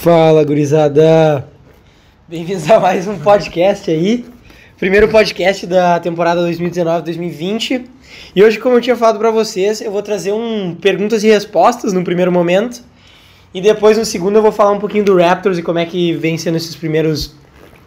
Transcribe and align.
Fala, 0.00 0.42
gurizada! 0.42 1.46
Bem-vindos 2.26 2.70
a 2.70 2.80
mais 2.80 3.06
um 3.06 3.18
podcast 3.18 3.90
aí. 3.90 4.24
Primeiro 4.78 5.08
podcast 5.08 5.66
da 5.66 6.00
temporada 6.00 6.40
2019-2020. 6.48 7.84
E 8.34 8.42
hoje, 8.42 8.58
como 8.58 8.76
eu 8.76 8.80
tinha 8.80 8.96
falado 8.96 9.18
para 9.18 9.30
vocês, 9.30 9.82
eu 9.82 9.92
vou 9.92 10.00
trazer 10.00 10.32
um 10.32 10.74
perguntas 10.74 11.22
e 11.22 11.28
respostas 11.28 11.92
no 11.92 12.02
primeiro 12.02 12.32
momento. 12.32 12.82
E 13.52 13.60
depois, 13.60 13.98
no 13.98 14.06
segundo, 14.06 14.36
eu 14.36 14.42
vou 14.42 14.52
falar 14.52 14.70
um 14.72 14.78
pouquinho 14.78 15.04
do 15.04 15.14
Raptors 15.18 15.58
e 15.58 15.62
como 15.62 15.78
é 15.78 15.84
que 15.84 16.14
vem 16.14 16.38
sendo 16.38 16.56
esses 16.56 16.74
primeiros 16.74 17.34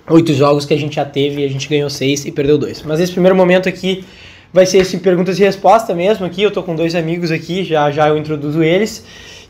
oito 0.07 0.35
jogos 0.35 0.67
que 0.67 0.73
a 0.75 0.77
gente 0.77 0.97
já 0.97 1.05
teve 1.05 1.43
a 1.43 1.49
gente 1.49 1.67
ganhou 1.67 1.89
seis 1.89 2.25
e 2.25 2.31
perdeu 2.31 2.59
dois. 2.59 2.83
Mas 2.83 2.99
esse 2.99 3.11
primeiro 3.11 3.35
momento 3.35 3.67
aqui 3.67 4.05
vai 4.53 4.67
ser 4.67 4.77
esse 4.77 4.99
perguntas 4.99 5.39
e 5.39 5.43
respostas 5.43 5.97
mesmo 5.97 6.27
aqui. 6.27 6.43
Eu 6.43 6.51
tô 6.51 6.61
com 6.61 6.75
dois 6.75 6.93
amigos 6.93 7.31
aqui, 7.31 7.63
já 7.63 7.89
já 7.89 8.07
eu 8.09 8.19
introduzo 8.19 8.61
eles. 8.61 9.03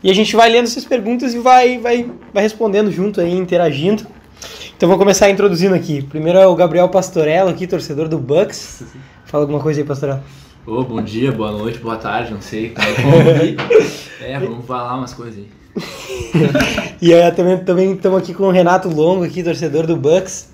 E 0.04 0.10
a 0.10 0.14
gente 0.14 0.36
vai 0.36 0.50
lendo 0.50 0.66
essas 0.66 0.84
perguntas 0.84 1.32
e 1.32 1.38
vai, 1.38 1.78
vai, 1.78 2.06
vai 2.30 2.42
respondendo 2.42 2.92
junto 2.92 3.22
aí, 3.22 3.32
interagindo. 3.32 4.06
Então 4.76 4.86
vou 4.86 4.98
começar 4.98 5.30
introduzindo 5.30 5.74
aqui. 5.74 6.02
Primeiro 6.02 6.38
é 6.38 6.46
o 6.46 6.54
Gabriel 6.54 6.90
Pastorello 6.90 7.48
aqui, 7.48 7.66
torcedor 7.66 8.06
do 8.06 8.18
Bucks. 8.18 8.84
Fala 9.24 9.44
alguma 9.44 9.60
coisa 9.60 9.80
aí, 9.80 9.86
Pastorello. 9.86 10.20
Ô, 10.66 10.84
bom 10.84 11.00
dia, 11.00 11.32
boa 11.32 11.50
noite, 11.50 11.78
boa 11.78 11.96
tarde, 11.96 12.34
não 12.34 12.42
sei 12.42 12.74
como 12.74 13.16
ouvir. 13.16 13.56
É, 14.20 14.38
vamos 14.38 14.64
falar 14.64 14.96
umas 14.96 15.12
coisas 15.12 15.38
aí. 15.38 15.48
e 17.02 17.12
aí 17.12 17.30
também 17.32 17.58
também 17.58 17.92
estamos 17.92 18.18
aqui 18.18 18.32
com 18.32 18.44
o 18.44 18.50
Renato 18.50 18.88
Longo 18.88 19.22
aqui, 19.24 19.42
torcedor 19.42 19.86
do 19.86 19.96
Bucks. 19.96 20.50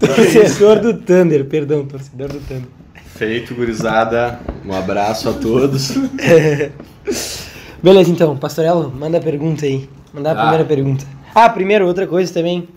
Torcedor 0.00 0.80
do 0.80 0.94
Thunder, 0.94 1.44
perdão, 1.44 1.84
torcedor 1.86 2.28
do 2.28 2.40
Thunder. 2.40 2.68
Feito, 3.14 3.54
gurizada. 3.54 4.40
Um 4.64 4.72
abraço 4.72 5.28
a 5.28 5.32
todos. 5.34 5.92
Beleza, 7.82 8.10
então, 8.10 8.36
Pastorello, 8.36 8.92
manda 8.94 9.18
a 9.18 9.20
pergunta 9.20 9.64
aí. 9.66 9.88
Manda 10.12 10.30
a 10.30 10.32
Ah. 10.32 10.36
primeira 10.42 10.64
pergunta. 10.64 11.04
Ah, 11.34 11.48
primeiro, 11.48 11.86
outra 11.86 12.06
coisa 12.06 12.32
também. 12.32 12.68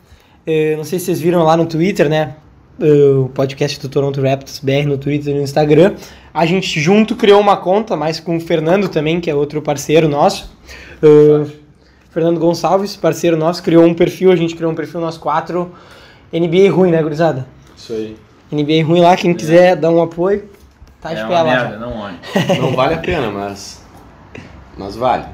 eh, 0.48 0.76
não 0.78 0.84
sei 0.84 1.00
se 1.00 1.06
vocês 1.06 1.20
viram 1.20 1.44
lá 1.44 1.58
no 1.58 1.66
Twitter, 1.66 2.08
né? 2.10 2.36
eh, 2.80 2.86
O 3.18 3.30
podcast 3.34 3.80
do 3.80 3.90
Toronto 3.90 4.22
Raptors 4.22 4.60
BR 4.60 4.86
no 4.88 4.98
Twitter 4.98 5.34
e 5.34 5.38
no 5.38 5.44
Instagram. 5.44 5.96
A 6.34 6.46
gente 6.46 6.80
junto 6.80 7.16
criou 7.16 7.40
uma 7.42 7.58
conta, 7.58 7.96
mais 7.96 8.20
com 8.20 8.38
o 8.38 8.40
Fernando 8.40 8.88
também, 8.90 9.20
que 9.20 9.30
é 9.30 9.34
outro 9.36 9.62
parceiro 9.62 10.08
nosso. 10.08 10.52
Eh, 11.02 11.46
Fernando 12.12 12.40
Gonçalves, 12.40 12.96
parceiro 12.96 13.36
nosso, 13.38 13.62
criou 13.64 13.86
um 13.86 13.94
perfil, 13.94 14.32
a 14.32 14.36
gente 14.36 14.56
criou 14.56 14.72
um 14.72 14.76
perfil 14.76 15.00
nós 15.02 15.18
quatro. 15.18 15.72
NBA 16.32 16.70
ruim, 16.72 16.92
né, 16.92 17.02
gurizada? 17.02 17.46
Isso 17.76 17.94
aí. 17.94 18.16
NBA 18.52 18.84
ruim 18.86 19.02
lá, 19.02 19.16
quem 19.16 19.34
quiser 19.34 19.76
dar 19.76 19.90
um 19.92 20.02
apoio, 20.02 20.46
tá 21.02 21.10
de 21.14 21.22
é 21.22 21.24
pé 21.26 21.30
uma 21.34 21.42
lá. 21.42 21.56
merda, 21.56 21.78
não. 21.80 22.62
Não 22.62 22.76
vale 22.76 22.94
a 22.94 22.98
pena, 22.98 23.32
mas. 23.32 23.84
Mas 24.78 24.96
vale. 24.96 25.26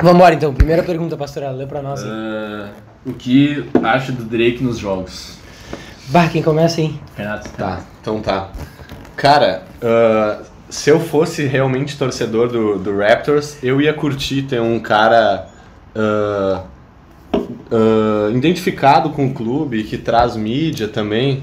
Vambora 0.00 0.34
então, 0.34 0.52
primeira 0.52 0.82
pergunta, 0.82 1.16
Pastorello, 1.16 1.56
lê 1.56 1.66
pra 1.66 1.82
nós. 1.82 2.02
Ah, 2.04 2.68
o 3.04 3.12
que 3.12 3.68
acha 3.82 4.12
do 4.12 4.24
Drake 4.24 4.62
nos 4.62 4.78
jogos? 4.78 5.38
Bah, 6.08 6.28
quem 6.28 6.42
começa 6.42 6.80
aí? 6.80 6.94
Renato? 7.16 7.48
Tá, 7.50 7.80
então 8.00 8.20
tá. 8.20 8.50
Cara, 9.16 9.62
ah, 9.82 10.42
se 10.68 10.90
eu 10.90 11.00
fosse 11.00 11.46
realmente 11.46 11.96
torcedor 11.96 12.48
do, 12.48 12.78
do 12.78 12.98
Raptors, 12.98 13.62
eu 13.62 13.80
ia 13.80 13.94
curtir 13.94 14.42
ter 14.42 14.60
um 14.60 14.78
cara 14.78 15.48
ah, 15.94 16.62
ah, 17.72 18.30
identificado 18.34 19.10
com 19.10 19.26
o 19.26 19.34
clube, 19.34 19.82
que 19.84 19.96
traz 19.96 20.36
mídia 20.36 20.88
também, 20.88 21.42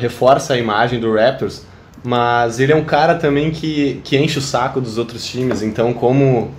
reforça 0.00 0.54
a 0.54 0.56
imagem 0.56 0.98
do 0.98 1.14
Raptors, 1.14 1.66
mas 2.04 2.60
ele 2.60 2.72
é 2.72 2.76
um 2.76 2.84
cara 2.84 3.14
também 3.14 3.50
que, 3.50 4.00
que 4.04 4.16
enche 4.16 4.38
o 4.38 4.42
saco 4.42 4.80
dos 4.80 4.98
outros 4.98 5.26
times, 5.26 5.62
então 5.62 5.92
como 5.92 6.50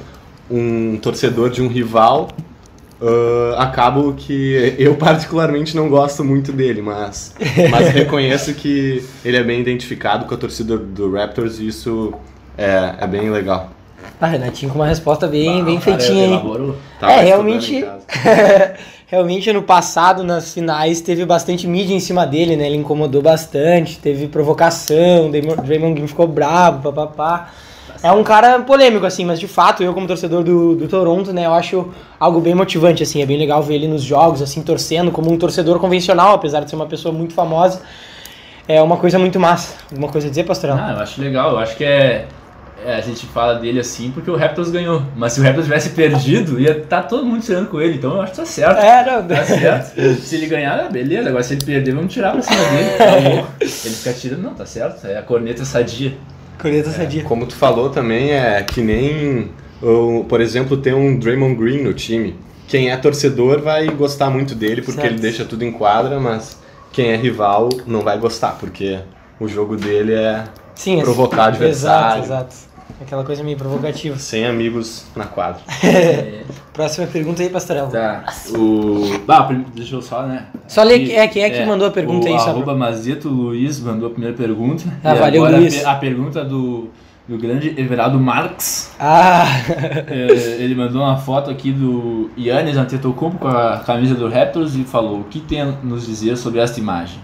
um 0.50 0.98
torcedor 0.98 1.50
de 1.50 1.62
um 1.62 1.68
rival, 1.68 2.30
ah, 3.02 3.64
acabo 3.64 4.14
que 4.14 4.76
eu 4.78 4.96
particularmente 4.98 5.76
não 5.76 5.90
gosto 5.90 6.24
muito 6.24 6.52
dele, 6.52 6.82
mas, 6.82 7.34
mas 7.72 7.90
reconheço 7.94 8.54
que 8.54 9.04
ele 9.24 9.38
é 9.38 9.44
bem 9.44 9.62
identificado 9.62 10.26
com 10.26 10.34
a 10.34 10.38
torcida 10.38 10.78
do 10.78 11.12
Raptors 11.14 11.60
e 11.60 11.68
isso 11.68 12.14
é, 12.58 12.96
é 13.00 13.08
bem 13.08 13.30
legal. 13.30 13.72
Ah, 14.22 14.28
Renatinho 14.28 14.72
com 14.72 14.80
uma 14.80 14.88
resposta 14.88 15.28
bem, 15.28 15.62
Ah, 15.62 15.64
bem 15.64 15.80
feitinha, 15.80 16.26
hein? 16.26 16.76
Tava 17.00 17.14
É, 17.14 17.22
realmente-. 17.22 17.86
Realmente, 19.12 19.50
ano 19.50 19.64
passado, 19.64 20.24
nas 20.24 20.54
finais, 20.54 21.02
teve 21.02 21.26
bastante 21.26 21.68
mídia 21.68 21.96
em 21.96 22.00
cima 22.00 22.28
dele, 22.28 22.56
né? 22.56 22.68
Ele 22.68 22.76
incomodou 22.76 23.24
bastante, 23.24 23.98
teve 23.98 24.28
provocação, 24.28 25.32
Draymond 25.32 25.94
Green 25.96 26.08
ficou 26.08 26.28
bravo, 26.28 26.92
papapá. 26.92 27.50
É 28.04 28.12
um 28.12 28.24
cara 28.24 28.60
polêmico, 28.60 29.08
assim, 29.08 29.26
mas 29.26 29.40
de 29.40 29.48
fato, 29.48 29.82
eu 29.82 29.96
como 29.96 30.06
torcedor 30.06 30.44
do, 30.44 30.76
do 30.76 30.88
Toronto, 30.88 31.34
né, 31.34 31.48
eu 31.48 31.54
acho 31.54 31.90
algo 32.20 32.40
bem 32.40 32.54
motivante, 32.54 33.02
assim, 33.02 33.22
é 33.22 33.26
bem 33.26 33.38
legal 33.38 33.64
ver 33.64 33.76
ele 33.76 33.88
nos 33.88 34.04
jogos, 34.04 34.44
assim, 34.44 34.62
torcendo, 34.62 35.12
como 35.12 35.32
um 35.32 35.38
torcedor 35.38 35.80
convencional, 35.80 36.36
apesar 36.36 36.62
de 36.62 36.70
ser 36.70 36.76
uma 36.76 36.86
pessoa 36.86 37.12
muito 37.12 37.34
famosa. 37.34 37.82
É 38.68 38.80
uma 38.80 38.98
coisa 38.98 39.18
muito 39.18 39.40
massa. 39.40 39.76
Alguma 39.90 40.10
coisa 40.10 40.28
a 40.28 40.30
dizer, 40.30 40.44
Pastorão? 40.44 40.78
Ah, 40.80 40.92
eu 40.92 41.00
acho 41.00 41.20
legal, 41.20 41.54
eu 41.54 41.58
acho 41.58 41.76
que 41.76 41.84
é, 41.84 42.28
é, 42.86 42.96
A 42.96 43.02
gente 43.02 43.26
fala 43.28 43.56
dele 43.56 43.80
assim 43.80 44.12
porque 44.12 44.30
o 44.30 44.36
Raptors 44.36 44.70
ganhou. 44.72 45.02
Mas 45.16 45.34
se 45.34 45.40
o 45.40 45.44
Raptors 45.44 45.66
tivesse 45.66 45.90
perdido, 45.92 46.60
ia 46.60 46.72
estar 46.78 47.04
todo 47.04 47.26
mundo 47.26 47.42
tirando 47.44 47.68
com 47.70 47.80
ele. 47.82 47.96
Então 47.98 48.16
eu 48.16 48.22
acho 48.22 48.32
que 48.34 48.38
tá 48.38 48.46
certo. 48.46 48.78
É, 48.80 49.06
não, 49.06 49.28
Tá 49.28 49.44
certo. 49.46 50.22
Se 50.22 50.36
ele 50.36 50.48
ganhar, 50.48 50.78
é 50.86 50.90
beleza. 50.90 51.30
Agora 51.30 51.44
se 51.44 51.54
ele 51.54 51.66
perder, 51.66 51.94
vamos 51.96 52.14
tirar 52.14 52.32
pra 52.32 52.42
cima 52.42 52.58
dele. 52.58 52.98
Tá. 52.98 53.48
Ele 53.62 53.70
fica 53.70 54.14
tirando, 54.14 54.42
não, 54.42 54.54
tá 54.54 54.66
certo. 54.66 55.06
É 55.08 55.18
a 55.18 55.22
corneta 55.22 55.64
sadia. 55.66 56.14
Corneta 56.62 56.90
sadia. 56.92 57.24
Como 57.24 57.46
tu 57.46 57.56
falou 57.56 57.90
também, 57.90 58.32
é 58.32 58.62
que 58.64 58.82
nem, 58.82 59.50
o- 59.82 60.26
por 60.28 60.42
exemplo, 60.42 60.76
ter 60.78 60.94
um 60.94 61.18
Draymond 61.18 61.56
Green 61.56 61.84
no 61.84 61.94
time. 61.94 62.36
Quem 62.68 62.92
é 62.92 62.98
torcedor 62.98 63.62
vai 63.62 63.88
gostar 63.88 64.30
muito 64.30 64.54
dele 64.54 64.82
porque 64.82 65.02
Certo. 65.02 65.14
ele 65.14 65.22
deixa 65.22 65.44
tudo 65.46 65.64
em 65.64 65.72
quadra, 65.72 66.20
mas 66.20 66.60
quem 66.92 67.12
é 67.12 67.16
rival 67.16 67.70
não 67.88 68.02
vai 68.02 68.18
gostar 68.20 68.58
porque 68.60 69.00
o 69.40 69.48
jogo 69.48 69.76
dele 69.76 70.14
é 70.14 70.44
Sim, 70.76 71.00
provocar 71.02 71.38
o 71.38 71.42
adversário. 71.48 72.24
Exato, 72.24 72.26
exato. 72.26 72.69
Aquela 73.02 73.24
coisa 73.24 73.44
meio 73.44 73.58
provocativa. 73.58 74.18
sem 74.20 74.46
amigos 74.46 75.06
na 75.16 75.26
quadra. 75.26 75.62
É, 75.84 76.42
Próxima 76.74 77.08
pergunta 77.08 77.42
aí, 77.42 77.50
Pastorel. 77.50 77.88
tá. 77.88 78.26
O. 78.50 79.20
Bah, 79.26 79.44
prim- 79.44 79.66
deixa 79.76 79.96
eu 79.96 80.02
só, 80.02 80.24
né? 80.24 80.48
Só 80.68 80.84
lê 80.84 80.96
Aqui, 80.96 81.12
é, 81.16 81.28
quem 81.28 81.44
é 81.44 81.50
que 81.50 81.66
mandou 81.66 81.88
a 81.88 81.92
pergunta 81.92 82.28
o 82.30 82.34
aí, 82.34 82.40
só 82.40 82.50
Arroba 82.50 82.76
Mazito 82.76 83.28
Luiz 83.30 83.80
mandou 83.80 84.08
a 84.08 84.12
primeira 84.12 84.36
pergunta. 84.36 84.84
Ah, 85.04 85.16
E 85.16 85.20
valeu, 85.20 85.44
agora 85.44 85.58
a 85.58 85.60
Luiz. 85.62 85.86
A, 85.86 85.96
pergunta 85.96 86.44
do, 86.44 86.90
do 87.28 87.38
grande 87.38 87.74
Everaldo 87.80 88.20
Marx. 88.20 88.92
Ah, 89.00 89.46
É, 90.08 90.26
ele 90.62 90.76
mandou 90.76 91.02
uma 91.02 91.18
foto 91.18 91.50
aqui 91.50 91.72
do 91.72 92.30
Yannis 92.38 92.78
Antetokounmpo 92.78 93.38
com 93.40 93.48
a 93.48 93.78
camisa 93.80 94.16
do 94.16 94.30
Raptors 94.30 94.76
e 94.76 94.84
falou 94.84 95.20
o 95.22 95.24
que 95.26 95.40
tem 95.40 95.62
a 95.62 95.66
nos 95.66 96.06
dizer 96.06 96.36
sobre 96.38 96.60
esta 96.60 96.80
imagem. 96.80 97.20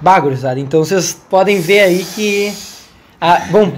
Bagurizada. 0.00 0.58
Então 0.58 0.82
vocês 0.84 1.12
podem 1.28 1.60
ver 1.60 1.80
aí 1.80 2.04
que. 2.14 2.52
Ah, 3.20 3.42
bom, 3.50 3.70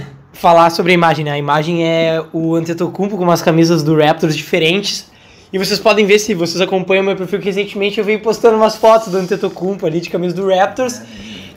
falar 0.42 0.70
sobre 0.70 0.90
a 0.90 0.94
imagem, 0.94 1.24
né? 1.24 1.30
A 1.30 1.38
imagem 1.38 1.86
é 1.86 2.20
o 2.32 2.56
Antetokounmpo 2.56 3.16
com 3.16 3.22
umas 3.22 3.40
camisas 3.40 3.84
do 3.84 3.96
Raptors 3.96 4.36
diferentes. 4.36 5.06
E 5.52 5.58
vocês 5.58 5.78
podem 5.78 6.04
ver, 6.04 6.18
se 6.18 6.34
vocês 6.34 6.60
acompanham 6.60 7.04
meu 7.04 7.14
perfil, 7.14 7.38
que 7.38 7.44
recentemente 7.44 8.00
eu 8.00 8.04
venho 8.04 8.18
postando 8.18 8.56
umas 8.56 8.74
fotos 8.74 9.06
do 9.12 9.18
Antetokounmpo 9.18 9.86
ali 9.86 10.00
de 10.00 10.10
camisa 10.10 10.34
do 10.34 10.48
Raptors. 10.48 11.00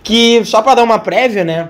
Que, 0.03 0.45
só 0.45 0.61
pra 0.61 0.75
dar 0.75 0.83
uma 0.83 0.99
prévia, 0.99 1.43
né? 1.43 1.69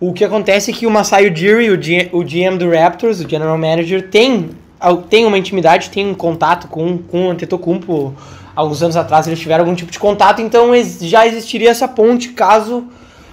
O 0.00 0.12
que 0.12 0.24
acontece 0.24 0.72
é 0.72 0.74
que 0.74 0.84
o 0.84 0.90
Masai 0.90 1.30
Ujiri, 1.30 1.70
o, 1.70 1.80
G- 1.80 2.08
o 2.12 2.24
GM 2.24 2.56
do 2.58 2.68
Raptors, 2.68 3.20
o 3.20 3.28
General 3.28 3.56
Manager, 3.56 4.08
tem, 4.08 4.50
tem 5.08 5.26
uma 5.26 5.38
intimidade, 5.38 5.90
tem 5.90 6.08
um 6.08 6.14
contato 6.14 6.66
com, 6.66 6.98
com 6.98 7.28
o 7.28 7.30
Antetokounmpo. 7.30 8.14
Alguns 8.56 8.82
anos 8.82 8.96
atrás 8.96 9.28
eles 9.28 9.38
tiveram 9.38 9.62
algum 9.62 9.76
tipo 9.76 9.92
de 9.92 9.98
contato, 10.00 10.42
então 10.42 10.72
já 11.02 11.24
existiria 11.24 11.70
essa 11.70 11.86
ponte 11.86 12.30
caso 12.30 12.84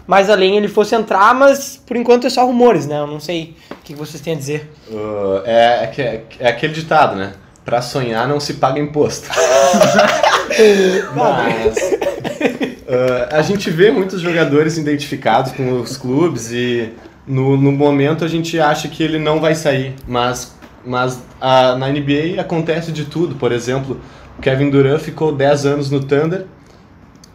mais 0.07 0.29
além 0.29 0.57
ele 0.57 0.67
fosse 0.67 0.93
entrar, 0.95 1.33
mas 1.33 1.81
por 1.85 1.95
enquanto 1.97 2.27
é 2.27 2.29
só 2.29 2.45
rumores, 2.45 2.85
né? 2.85 2.99
Eu 2.99 3.07
não 3.07 3.19
sei 3.19 3.55
o 3.71 3.75
que 3.83 3.93
vocês 3.95 4.21
têm 4.21 4.33
a 4.33 4.37
dizer. 4.37 4.71
Uh, 4.89 5.41
é, 5.45 5.83
é, 5.83 5.87
que- 5.87 6.43
é 6.43 6.47
aquele 6.47 6.73
ditado, 6.73 7.15
né? 7.15 7.33
Pra 7.63 7.81
sonhar 7.81 8.27
não 8.27 8.39
se 8.39 8.53
paga 8.55 8.79
imposto. 8.79 9.27
Mas 11.15 11.77
uh, 11.77 13.27
a 13.35 13.41
gente 13.41 13.69
vê 13.69 13.91
muitos 13.91 14.21
jogadores 14.21 14.77
identificados 14.77 15.51
com 15.51 15.79
os 15.81 15.97
clubes 15.97 16.51
e 16.51 16.91
no, 17.27 17.57
no 17.57 17.71
momento 17.71 18.23
a 18.23 18.27
gente 18.27 18.59
acha 18.59 18.87
que 18.87 19.01
ele 19.03 19.17
não 19.17 19.39
vai 19.39 19.55
sair. 19.55 19.95
Mas, 20.07 20.55
mas 20.85 21.19
a- 21.41 21.75
na 21.75 21.89
NBA 21.89 22.39
acontece 22.39 22.91
de 22.91 23.05
tudo. 23.05 23.35
Por 23.35 23.51
exemplo, 23.51 23.99
o 24.37 24.41
Kevin 24.41 24.69
Durant 24.69 24.99
ficou 25.01 25.31
10 25.31 25.65
anos 25.65 25.89
no 25.91 26.01
Thunder, 26.03 26.45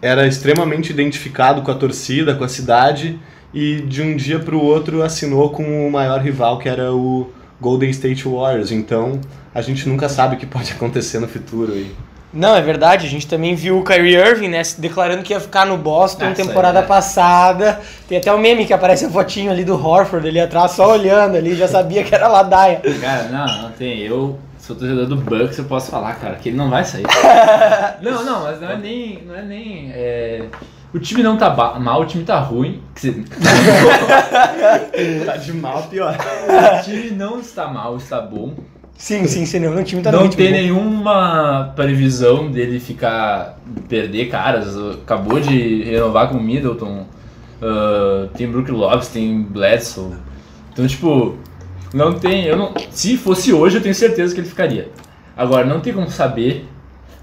era 0.02 0.26
extremamente 0.26 0.91
identificado 0.91 1.62
com 1.62 1.70
a 1.70 1.75
torcida, 1.75 2.35
com 2.35 2.44
a 2.44 2.49
cidade 2.49 3.19
e 3.52 3.81
de 3.82 4.02
um 4.02 4.17
dia 4.17 4.38
para 4.38 4.55
o 4.55 4.64
outro 4.64 5.02
assinou 5.02 5.50
com 5.50 5.87
o 5.87 5.91
maior 5.91 6.20
rival 6.20 6.58
que 6.58 6.69
era 6.69 6.93
o 6.93 7.31
Golden 7.61 7.91
State 7.91 8.25
Warriors. 8.26 8.70
Então 8.70 9.20
a 9.55 9.61
gente 9.61 9.88
nunca 9.88 10.08
sabe 10.08 10.37
o 10.37 10.38
que 10.38 10.47
pode 10.47 10.73
acontecer 10.73 11.19
no 11.19 11.29
futuro 11.29 11.73
aí. 11.73 11.94
Não, 12.32 12.55
é 12.55 12.62
verdade. 12.62 13.06
A 13.06 13.11
gente 13.11 13.26
também 13.26 13.56
viu 13.56 13.79
o 13.79 13.85
Kyrie 13.85 14.14
Irving, 14.14 14.49
né, 14.49 14.62
declarando 14.79 15.23
que 15.23 15.32
ia 15.32 15.41
ficar 15.41 15.67
no 15.67 15.76
Boston 15.76 16.26
aí, 16.26 16.35
temporada 16.35 16.81
né? 16.81 16.87
passada. 16.87 17.81
Tem 18.08 18.19
até 18.19 18.32
o 18.32 18.38
meme 18.38 18.64
que 18.64 18.73
aparece 18.73 19.05
a 19.05 19.11
fotinho 19.11 19.50
ali 19.50 19.64
do 19.64 19.75
Horford 19.75 20.29
ali 20.29 20.38
atrás, 20.38 20.70
só 20.73 20.93
olhando 20.93 21.37
ali, 21.37 21.56
já 21.56 21.67
sabia 21.67 22.05
que 22.05 22.14
era 22.14 22.29
ladaia. 22.29 22.81
Cara, 23.00 23.25
não, 23.25 23.62
não 23.62 23.73
tem. 23.73 23.99
Eu 23.99 24.38
sou 24.70 24.76
torcedor 24.76 25.06
do 25.06 25.17
Bucks, 25.17 25.58
eu 25.58 25.64
posso 25.64 25.90
falar, 25.90 26.14
cara, 26.14 26.37
que 26.37 26.49
ele 26.49 26.56
não 26.56 26.70
vai 26.70 26.84
sair. 26.84 27.05
não, 28.02 28.25
não, 28.25 28.43
mas 28.44 28.61
não 28.61 28.70
é 28.70 28.76
nem. 28.76 29.22
Não 29.25 29.34
é 29.34 29.43
nem 29.43 29.90
é, 29.93 30.46
O 30.94 30.99
time 30.99 31.22
não 31.22 31.37
tá 31.37 31.50
mal, 31.78 32.02
o 32.02 32.06
time 32.06 32.25
tá 32.25 32.38
ruim. 32.38 32.81
Tá 35.25 35.37
de 35.37 35.52
mal 35.52 35.84
pior. 35.84 36.14
o 36.14 36.84
time 36.84 37.11
não 37.11 37.40
está 37.40 37.69
mal, 37.69 37.96
está 37.96 38.20
bom. 38.20 38.55
Sim, 38.96 39.26
sim, 39.26 39.46
sim, 39.46 39.58
não, 39.61 39.75
o 39.75 39.82
time 39.82 40.02
tá 40.02 40.12
não 40.12 40.28
tem 40.28 40.46
bom. 40.46 40.52
nenhuma 40.52 41.72
previsão 41.75 42.50
dele 42.50 42.78
ficar. 42.78 43.58
perder 43.88 44.26
caras. 44.26 44.76
Acabou 45.02 45.40
de 45.40 45.84
renovar 45.84 46.28
com 46.28 46.37
o 46.37 46.43
Middleton. 46.43 47.06
ah, 47.62 48.28
tem 48.37 48.50
Brook 48.50 48.70
Lopes, 48.70 49.08
tem 49.08 49.43
Bledsoe. 49.43 50.12
Então, 50.72 50.87
tipo, 50.87 51.37
não 51.92 52.12
tem. 52.19 52.44
Eu 52.44 52.56
não, 52.56 52.75
se 52.90 53.16
fosse 53.16 53.52
hoje, 53.52 53.76
eu 53.76 53.82
tenho 53.82 53.94
certeza 53.94 54.34
que 54.34 54.40
ele 54.40 54.48
ficaria. 54.48 54.90
Agora, 55.37 55.64
não 55.64 55.81
tem 55.81 55.92
como 55.92 56.10
saber. 56.10 56.66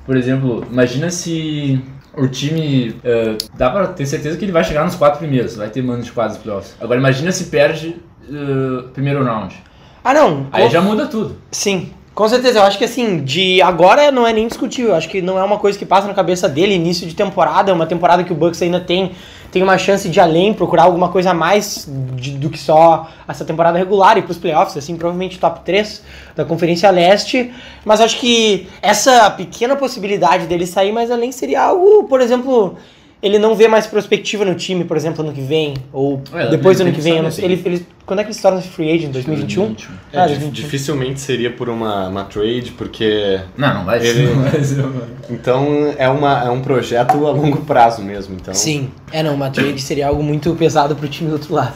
Por 0.05 0.15
exemplo, 0.15 0.65
imagina 0.71 1.09
se 1.09 1.81
o 2.15 2.27
time. 2.27 2.95
ah, 3.03 3.37
dá 3.57 3.69
pra 3.69 3.87
ter 3.87 4.05
certeza 4.05 4.37
que 4.37 4.45
ele 4.45 4.51
vai 4.51 4.63
chegar 4.63 4.83
nos 4.85 4.95
quatro 4.95 5.19
primeiros, 5.19 5.55
vai 5.55 5.69
ter 5.69 5.81
mano 5.83 6.01
de 6.01 6.11
quadros 6.11 6.35
nos 6.37 6.43
playoffs. 6.43 6.75
Agora, 6.79 6.99
imagina 6.99 7.31
se 7.31 7.45
perde 7.45 7.95
ah, 8.31 8.85
primeiro 8.93 9.23
round. 9.23 9.55
Ah, 10.03 10.13
não. 10.13 10.47
Aí 10.51 10.63
com- 10.63 10.69
já 10.69 10.81
muda 10.81 11.05
tudo. 11.07 11.35
Sim, 11.51 11.91
com 12.15 12.27
certeza. 12.29 12.59
Eu 12.59 12.63
acho 12.63 12.77
que 12.77 12.85
assim, 12.85 13.23
de 13.23 13.61
agora 13.61 14.09
não 14.11 14.25
é 14.25 14.31
nem 14.31 14.47
discutível. 14.47 14.91
Eu 14.91 14.95
acho 14.95 15.09
que 15.09 15.21
não 15.21 15.37
é 15.37 15.43
uma 15.43 15.57
coisa 15.59 15.77
que 15.77 15.85
passa 15.85 16.07
na 16.07 16.13
cabeça 16.13 16.47
dele. 16.47 16.73
Início 16.73 17.05
de 17.05 17.13
temporada, 17.13 17.69
é 17.71 17.73
uma 17.73 17.85
temporada 17.85 18.23
que 18.23 18.31
o 18.31 18.35
Bucks 18.35 18.61
ainda 18.61 18.79
tem, 18.79 19.11
tem 19.57 19.63
uma 19.63 19.77
chance 19.79 20.07
de 20.07 20.19
além, 20.19 20.53
procurar 20.53 20.83
alguma 20.83 21.09
coisa 21.09 21.31
a 21.31 21.33
mais 21.33 21.89
de- 22.13 22.37
do 22.37 22.47
que 22.47 22.59
só 22.59 23.09
essa 23.27 23.43
temporada 23.43 23.75
regular 23.75 24.15
e 24.15 24.21
pros 24.21 24.37
playoffs, 24.37 24.77
assim, 24.77 24.95
provavelmente 24.95 25.39
top 25.39 25.61
3 25.61 26.03
da 26.35 26.45
Conferência 26.45 26.91
Leste. 26.91 27.51
Mas 27.83 27.99
acho 27.99 28.19
que 28.19 28.67
essa 28.83 29.31
pequena 29.31 29.75
possibilidade 29.75 30.45
dele 30.45 30.67
sair 30.67 30.91
mais 30.91 31.09
além 31.09 31.31
seria 31.31 31.63
algo, 31.63 32.03
por 32.03 32.21
exemplo. 32.21 32.77
Ele 33.21 33.39
não 33.39 33.55
vê 33.55 33.67
mais 33.67 33.87
perspectiva 33.87 34.45
no 34.45 34.53
time, 34.53 34.83
por 34.83 34.95
exemplo, 34.95 35.23
ano 35.23 35.33
que 35.33 35.41
vem, 35.41 35.73
ou 35.91 36.21
É, 36.33 36.47
depois 36.49 36.77
do 36.77 36.81
ano 36.83 36.91
que 36.93 37.01
vem. 37.01 37.13
que 37.13 37.19
eu 37.19 37.23
não 37.23 37.31
saber 37.31 37.47
sei. 37.57 37.57
Ele, 37.67 37.75
ele, 37.77 37.85
quando 38.05 38.19
é 38.19 38.23
que 38.23 38.27
ele 38.29 38.35
se 38.35 38.41
torna 38.43 38.61
free 38.61 38.91
agent? 38.91 39.11
2021? 39.11 39.63
2021. 39.73 39.93
É, 40.13 40.17
Ah, 40.19 40.27
dif- 40.27 40.37
2021. 40.39 40.51
dificilmente 40.51 41.19
seria 41.19 41.51
por 41.51 41.67
uma, 41.67 42.07
uma 42.09 42.23
trade, 42.25 42.71
porque. 42.77 43.39
Não, 43.57 43.73
não 43.73 43.85
vai 43.85 43.97
Ele- 44.05 44.27
ser. 44.63 44.85
Então 45.31 45.93
é, 45.97 46.07
uma, 46.07 46.45
é 46.45 46.49
um 46.49 46.61
projeto 46.61 47.25
a 47.27 47.31
longo 47.31 47.57
prazo 47.61 48.01
mesmo. 48.03 48.35
Então, 48.39 48.53
Sim. 48.53 48.89
É, 49.11 49.21
não, 49.23 49.33
uma 49.33 49.49
trade 49.49 49.81
seria 49.81 50.07
algo 50.07 50.21
muito 50.23 50.53
pesado 50.55 50.95
pro 50.95 51.07
time 51.07 51.29
do 51.29 51.33
outro 51.33 51.53
lado. 51.53 51.73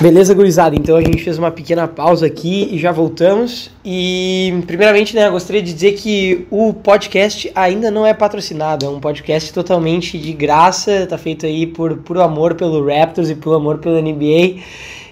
Beleza, 0.00 0.32
gurizada? 0.32 0.76
Então 0.76 0.96
a 0.96 1.00
gente 1.00 1.24
fez 1.24 1.38
uma 1.38 1.50
pequena 1.50 1.88
pausa 1.88 2.24
aqui 2.24 2.68
e 2.70 2.78
já 2.78 2.92
voltamos. 2.92 3.68
E, 3.84 4.62
primeiramente, 4.64 5.12
né, 5.12 5.26
eu 5.26 5.32
gostaria 5.32 5.60
de 5.60 5.74
dizer 5.74 5.94
que 5.94 6.46
o 6.52 6.72
podcast 6.72 7.50
ainda 7.52 7.90
não 7.90 8.06
é 8.06 8.14
patrocinado. 8.14 8.86
É 8.86 8.88
um 8.88 9.00
podcast 9.00 9.52
totalmente 9.52 10.16
de 10.16 10.32
graça. 10.32 11.04
Tá 11.08 11.18
feito 11.18 11.46
aí 11.46 11.66
por 11.66 11.96
puro 11.98 12.22
amor 12.22 12.54
pelo 12.54 12.86
Raptors 12.86 13.28
e 13.28 13.34
pelo 13.34 13.56
amor 13.56 13.78
pela 13.78 14.00
NBA. 14.00 14.62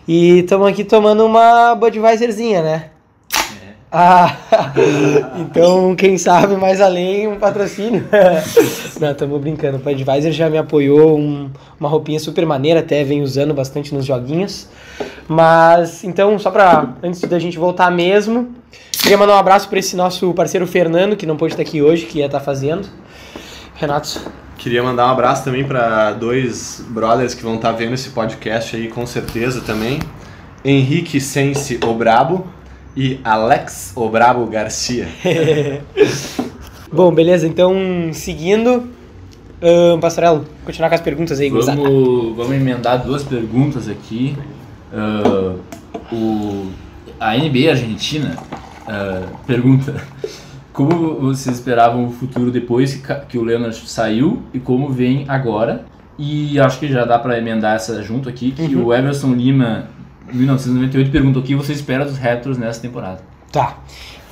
E 0.06 0.38
estamos 0.38 0.68
aqui 0.68 0.84
tomando 0.84 1.26
uma 1.26 1.74
Budweiserzinha, 1.74 2.62
né? 2.62 2.90
Ah, 3.98 4.36
então, 5.40 5.96
quem 5.96 6.18
sabe 6.18 6.54
mais 6.54 6.82
além, 6.82 7.26
um 7.28 7.36
patrocínio. 7.38 8.04
Não, 9.00 9.10
estamos 9.12 9.40
brincando. 9.40 9.78
O 9.78 9.80
Budweiser 9.80 10.32
já 10.32 10.50
me 10.50 10.58
apoiou, 10.58 11.18
um- 11.18 11.48
uma 11.80 11.88
roupinha 11.88 12.20
super 12.20 12.44
maneira, 12.44 12.80
até 12.80 13.02
vem 13.02 13.22
usando 13.22 13.54
bastante 13.54 13.94
nos 13.94 14.04
joguinhos. 14.04 14.68
Mas, 15.26 16.04
então, 16.04 16.38
só 16.38 16.50
pra, 16.50 16.90
antes 17.02 17.22
da 17.22 17.38
gente 17.38 17.56
voltar 17.58 17.90
mesmo, 17.90 18.50
queria 19.00 19.16
mandar 19.16 19.34
um 19.36 19.38
abraço 19.38 19.66
para 19.66 19.78
esse 19.78 19.96
nosso 19.96 20.30
parceiro 20.34 20.66
Fernando, 20.66 21.16
que 21.16 21.24
não 21.24 21.38
pôde 21.38 21.54
estar 21.54 21.62
aqui 21.62 21.80
hoje, 21.80 22.04
que 22.04 22.18
ia 22.18 22.26
estar 22.26 22.40
fazendo. 22.40 22.86
Renato, 23.76 24.20
Queria 24.58 24.82
mandar 24.82 25.06
um 25.06 25.10
abraço 25.10 25.42
também 25.42 25.64
para 25.64 26.12
dois 26.12 26.84
brothers 26.88 27.32
que 27.32 27.42
vão 27.42 27.54
estar 27.54 27.72
vendo 27.72 27.94
esse 27.94 28.10
podcast 28.10 28.76
aí 28.76 28.88
com 28.88 29.06
certeza 29.06 29.62
também. 29.62 30.00
Henrique 30.62 31.18
Sense 31.18 31.78
o 31.82 31.94
Brabo 31.94 32.46
e 32.96 33.20
Alex 33.22 33.92
o 33.94 34.08
Brabo 34.08 34.46
Garcia. 34.46 35.06
Bom, 36.90 37.12
beleza, 37.12 37.46
então, 37.46 37.74
seguindo. 38.12 38.88
Ahn, 39.62 40.00
Pastorello, 40.00 40.44
continuar 40.64 40.88
com 40.88 40.94
as 40.94 41.00
perguntas 41.00 41.40
aí. 41.40 41.50
Vamos, 41.50 42.36
vamos 42.36 42.52
emendar 42.52 43.04
duas 43.04 43.22
perguntas 43.22 43.88
aqui. 43.88 44.36
Ah, 44.92 45.54
o, 46.12 46.66
a 47.18 47.36
NBA 47.36 47.70
Argentina 47.70 48.36
ah, 48.86 49.26
pergunta 49.46 49.94
como 50.72 51.16
vocês 51.16 51.56
esperavam 51.56 52.06
o 52.06 52.10
futuro 52.10 52.50
depois 52.50 52.94
que, 52.94 53.14
que 53.28 53.38
o 53.38 53.42
Leonard 53.42 53.76
saiu 53.88 54.42
e 54.54 54.58
como 54.58 54.88
vem 54.90 55.24
agora. 55.28 55.84
E 56.18 56.58
acho 56.58 56.78
que 56.78 56.88
já 56.88 57.04
dá 57.04 57.18
pra 57.18 57.36
emendar 57.36 57.76
essa 57.76 58.02
junto 58.02 58.26
aqui, 58.26 58.50
que 58.50 58.74
o 58.74 58.94
Everson 58.94 59.34
Lima, 59.34 59.88
1998, 60.32 61.10
perguntou 61.10 61.42
o 61.42 61.44
que 61.44 61.54
você 61.54 61.72
espera 61.72 62.04
dos 62.04 62.18
Raptors 62.18 62.58
nessa 62.58 62.80
temporada. 62.80 63.20
Tá. 63.52 63.78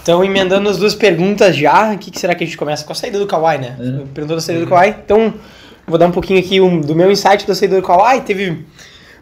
Então, 0.03 0.23
emendando 0.23 0.69
as 0.69 0.77
duas 0.77 0.95
perguntas 0.95 1.57
já, 1.57 1.93
o 1.95 1.99
que, 1.99 2.11
que 2.11 2.19
será 2.21 2.35
que 2.35 2.45
a 2.45 2.47
gente 2.47 2.59
começa? 2.59 2.85
Com 2.85 2.93
a 2.93 2.95
saída 2.97 3.19
do 3.19 3.27
Kawhi, 3.27 3.59
né? 3.59 3.77
É. 3.81 4.05
Perguntou 4.13 4.37
da 4.37 4.41
saída 4.43 4.63
do 4.65 4.69
Kawhi. 4.69 4.91
Então, 5.05 5.33
vou 5.87 5.99
dar 5.99 6.07
um 6.07 6.11
pouquinho 6.13 6.39
aqui 6.39 6.61
um- 6.61 6.81
do 6.81 6.95
meu 6.95 7.11
insight 7.11 7.47
da 7.47 7.55
saída 7.55 7.77
do 7.77 7.83
Kawhi. 7.83 8.21
Teve 8.21 8.67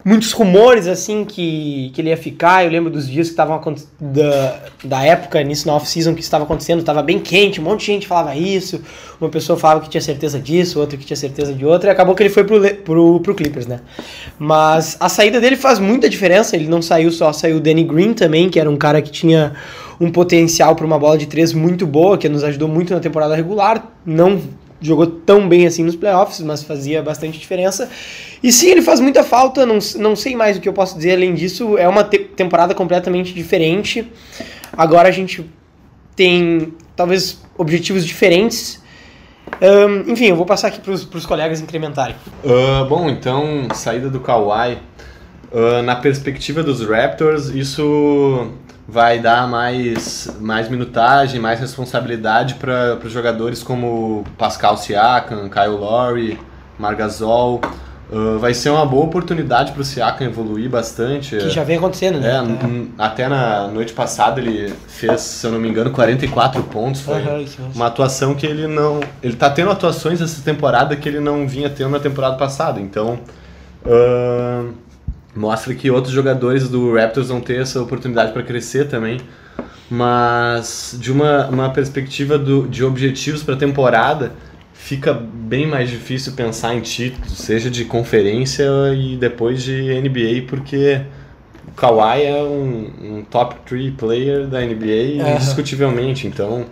muitos 0.03 0.31
rumores, 0.31 0.87
assim, 0.87 1.23
que, 1.23 1.91
que 1.93 2.01
ele 2.01 2.09
ia 2.09 2.17
ficar. 2.17 2.65
Eu 2.65 2.71
lembro 2.71 2.91
dos 2.91 3.07
dias 3.07 3.27
que 3.27 3.33
estavam 3.33 3.59
da, 3.99 4.59
da 4.83 5.03
época, 5.03 5.41
nisso 5.43 5.67
na 5.67 5.75
off-season, 5.75 6.13
que 6.13 6.21
estava 6.21 6.43
acontecendo. 6.43 6.79
Estava 6.79 7.01
bem 7.01 7.19
quente, 7.19 7.61
um 7.61 7.63
monte 7.63 7.81
de 7.81 7.85
gente 7.87 8.07
falava 8.07 8.35
isso. 8.35 8.81
Uma 9.19 9.29
pessoa 9.29 9.57
falava 9.57 9.81
que 9.81 9.89
tinha 9.89 10.01
certeza 10.01 10.39
disso, 10.39 10.79
outra 10.79 10.97
que 10.97 11.05
tinha 11.05 11.17
certeza 11.17 11.53
de 11.53 11.65
outra. 11.65 11.89
E 11.89 11.91
acabou 11.91 12.13
que 12.15 12.23
ele 12.23 12.29
foi 12.29 12.43
pro, 12.43 12.59
pro, 12.77 13.19
pro 13.21 13.35
Clippers, 13.35 13.65
né? 13.65 13.79
Mas 14.37 14.97
a 14.99 15.07
saída 15.07 15.39
dele 15.39 15.55
faz 15.55 15.79
muita 15.79 16.09
diferença. 16.09 16.55
Ele 16.55 16.67
não 16.67 16.81
saiu 16.81 17.11
só, 17.11 17.31
saiu 17.31 17.57
o 17.57 17.59
Danny 17.59 17.83
Green 17.83 18.13
também, 18.13 18.49
que 18.49 18.59
era 18.59 18.69
um 18.69 18.77
cara 18.77 19.01
que 19.01 19.11
tinha 19.11 19.53
um 19.99 20.11
potencial 20.11 20.75
para 20.75 20.85
uma 20.85 20.99
bola 20.99 21.17
de 21.17 21.27
três 21.27 21.53
muito 21.53 21.87
boa, 21.87 22.17
que 22.17 22.27
nos 22.27 22.43
ajudou 22.43 22.67
muito 22.67 22.93
na 22.93 22.99
temporada 22.99 23.35
regular. 23.35 23.87
Não 24.05 24.41
jogou 24.83 25.07
tão 25.07 25.47
bem 25.49 25.65
assim 25.65 25.83
nos 25.83 25.95
playoffs, 25.95 26.39
mas 26.41 26.61
fazia 26.63 27.01
bastante 27.01 27.39
diferença. 27.39 27.89
E 28.43 28.51
sim, 28.51 28.69
ele 28.69 28.81
faz 28.81 28.99
muita 28.99 29.23
falta, 29.23 29.65
não, 29.65 29.79
não 29.97 30.15
sei 30.15 30.35
mais 30.35 30.57
o 30.57 30.61
que 30.61 30.69
eu 30.69 30.73
posso 30.73 30.95
dizer 30.95 31.13
além 31.13 31.33
disso. 31.33 31.77
É 31.77 31.87
uma 31.87 32.03
te- 32.03 32.19
temporada 32.19 32.75
completamente 32.75 33.33
diferente. 33.33 34.05
Agora 34.77 35.07
a 35.09 35.11
gente 35.11 35.49
tem 36.15 36.73
talvez 36.95 37.41
objetivos 37.57 38.05
diferentes. 38.05 38.83
Ahn, 39.61 40.03
enfim, 40.11 40.25
eu 40.25 40.35
vou 40.35 40.45
passar 40.45 40.67
aqui 40.67 40.79
para 40.81 40.91
os 40.93 41.25
colegas 41.25 41.61
incrementarem. 41.61 42.15
Ah, 42.45 42.85
bom, 42.87 43.09
então, 43.09 43.67
saída 43.73 44.09
do 44.09 44.19
Kawhi. 44.19 44.77
Ah, 45.53 45.81
na 45.83 45.95
perspectiva 45.95 46.63
dos 46.63 46.81
Raptors, 46.87 47.47
isso 47.49 48.51
vai 48.87 49.19
dar 49.19 49.47
mais, 49.47 50.29
mais 50.39 50.69
minutagem, 50.69 51.39
mais 51.39 51.59
responsabilidade 51.59 52.55
para 52.55 52.97
os 53.03 53.11
jogadores 53.11 53.63
como 53.63 54.23
Pascal 54.37 54.77
Siakam, 54.77 55.49
Kyle 55.49 55.67
Lowry, 55.77 56.39
Margasol. 56.77 57.61
Ah, 58.11 58.37
vai 58.37 58.53
ser 58.53 58.69
uma 58.69 58.85
boa 58.85 59.05
oportunidade 59.05 59.71
para 59.71 59.81
o 59.81 59.85
Siakam 59.85 60.27
evoluir 60.27 60.69
bastante. 60.69 61.37
Que 61.37 61.49
já 61.49 61.63
vem 61.63 61.77
acontecendo, 61.77 62.19
né? 62.19 62.35
É, 62.35 62.41
n- 62.41 62.91
até 62.99 63.27
na 63.27 63.67
noite 63.69 63.93
passada 63.93 64.39
ele 64.41 64.71
fez, 64.87 65.21
se 65.21 65.47
eu 65.47 65.51
não 65.51 65.59
me 65.59 65.69
engano, 65.69 65.89
44 65.89 66.61
pontos. 66.63 67.01
Foi 67.01 67.21
mesmo. 67.21 67.71
uma 67.73 67.87
atuação 67.87 68.35
que 68.35 68.45
ele 68.45 68.67
não. 68.67 68.99
Ele 69.23 69.35
tá 69.35 69.49
tendo 69.49 69.71
atuações 69.71 70.21
essa 70.21 70.41
temporada 70.43 70.95
que 70.95 71.07
ele 71.09 71.19
não 71.21 71.47
vinha 71.47 71.69
tendo 71.69 71.89
na 71.91 71.99
temporada 71.99 72.35
passada. 72.35 72.79
Então. 72.81 73.17
ahn, 73.85 74.73
mostra 75.35 75.73
que 75.73 75.89
outros 75.89 76.13
jogadores 76.13 76.69
do 76.69 76.93
Raptors 76.93 77.29
vão 77.29 77.41
ter 77.41 77.61
essa 77.61 77.81
oportunidade 77.81 78.31
para 78.31 78.43
crescer 78.43 78.87
também. 78.87 79.19
Mas 79.89 80.97
de 80.99 81.11
uma, 81.11 81.47
uma 81.47 81.69
perspectiva 81.69 82.37
do, 82.37 82.67
de 82.67 82.83
objetivos 82.83 83.43
para 83.43 83.55
a 83.55 83.57
temporada, 83.57 84.31
fica 84.73 85.13
bem 85.13 85.67
mais 85.67 85.89
difícil 85.89 86.33
pensar 86.33 86.75
em 86.75 86.81
títulos, 86.81 87.37
seja 87.37 87.69
de 87.69 87.85
conferência 87.85 88.65
e 88.95 89.15
depois 89.15 89.61
de 89.63 89.93
NBA, 90.01 90.47
porque 90.47 91.01
o 91.67 91.71
Kawhi 91.71 92.23
é 92.23 92.43
um, 92.43 92.91
um 93.01 93.23
top 93.23 93.55
3 93.65 93.93
player 93.95 94.47
da 94.47 94.61
NBA 94.61 95.33
indiscutivelmente, 95.35 96.27
então 96.27 96.65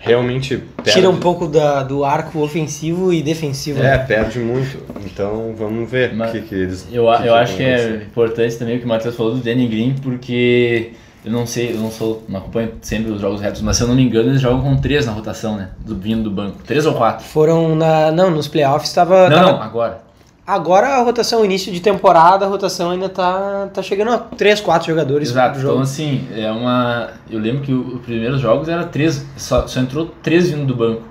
realmente 0.00 0.56
perde, 0.56 0.92
Tira 0.92 1.10
um 1.10 1.20
pouco 1.20 1.46
da, 1.46 1.82
do 1.82 2.04
arco 2.04 2.40
ofensivo 2.40 3.12
e 3.12 3.22
defensivo. 3.22 3.78
É, 3.78 3.82
né? 3.82 3.98
perde 3.98 4.38
muito. 4.38 4.78
Então 5.04 5.54
vamos 5.56 5.88
ver 5.88 6.12
o 6.14 6.32
que, 6.32 6.40
que 6.40 6.54
eles. 6.54 6.88
Eu, 6.90 7.04
que 7.04 7.10
eu 7.10 7.16
que 7.22 7.28
acho 7.28 7.56
que 7.56 7.62
é 7.62 7.96
importante 7.96 8.56
também 8.56 8.76
o 8.76 8.78
que 8.78 8.86
o 8.86 8.88
Matheus 8.88 9.14
falou 9.14 9.34
do 9.34 9.40
Danny 9.40 9.68
Green, 9.68 9.94
porque 10.02 10.92
eu 11.24 11.30
não 11.30 11.46
sei, 11.46 11.72
eu 11.72 11.76
não 11.76 11.90
sou, 11.90 12.24
não 12.28 12.38
acompanho 12.40 12.72
sempre 12.80 13.12
os 13.12 13.20
jogos 13.20 13.42
retos, 13.42 13.60
mas 13.60 13.76
se 13.76 13.82
eu 13.82 13.88
não 13.88 13.94
me 13.94 14.02
engano, 14.02 14.30
eles 14.30 14.40
jogam 14.40 14.62
com 14.62 14.76
três 14.78 15.04
na 15.04 15.12
rotação, 15.12 15.56
né? 15.56 15.68
Do 15.84 15.94
vindo 15.94 16.22
do 16.22 16.30
banco. 16.30 16.58
Três 16.66 16.86
ou 16.86 16.94
quatro? 16.94 17.24
Foram 17.26 17.76
na. 17.76 18.10
Não, 18.10 18.30
nos 18.30 18.48
playoffs 18.48 18.92
tava. 18.92 19.28
Não, 19.28 19.36
tava- 19.36 19.52
não, 19.52 19.62
agora. 19.62 20.09
Agora 20.50 20.88
a 20.88 21.02
rotação, 21.02 21.44
início 21.44 21.72
de 21.72 21.80
temporada, 21.80 22.44
a 22.44 22.48
rotação 22.48 22.90
ainda 22.90 23.08
tá, 23.08 23.68
tá 23.72 23.80
chegando 23.82 24.10
a 24.10 24.18
3, 24.18 24.60
4 24.60 24.88
jogadores 24.88 25.28
Exato, 25.28 25.52
pro 25.52 25.60
jogo. 25.60 25.74
então 25.74 25.82
assim, 25.84 26.26
é 26.34 26.50
uma. 26.50 27.10
Eu 27.30 27.38
lembro 27.38 27.62
que 27.62 27.72
os 27.72 28.00
primeiros 28.00 28.40
jogos 28.40 28.68
era 28.68 28.82
três, 28.82 29.24
só, 29.36 29.68
só 29.68 29.78
entrou 29.78 30.10
três 30.24 30.50
vindo 30.50 30.66
do 30.66 30.74
banco. 30.74 31.02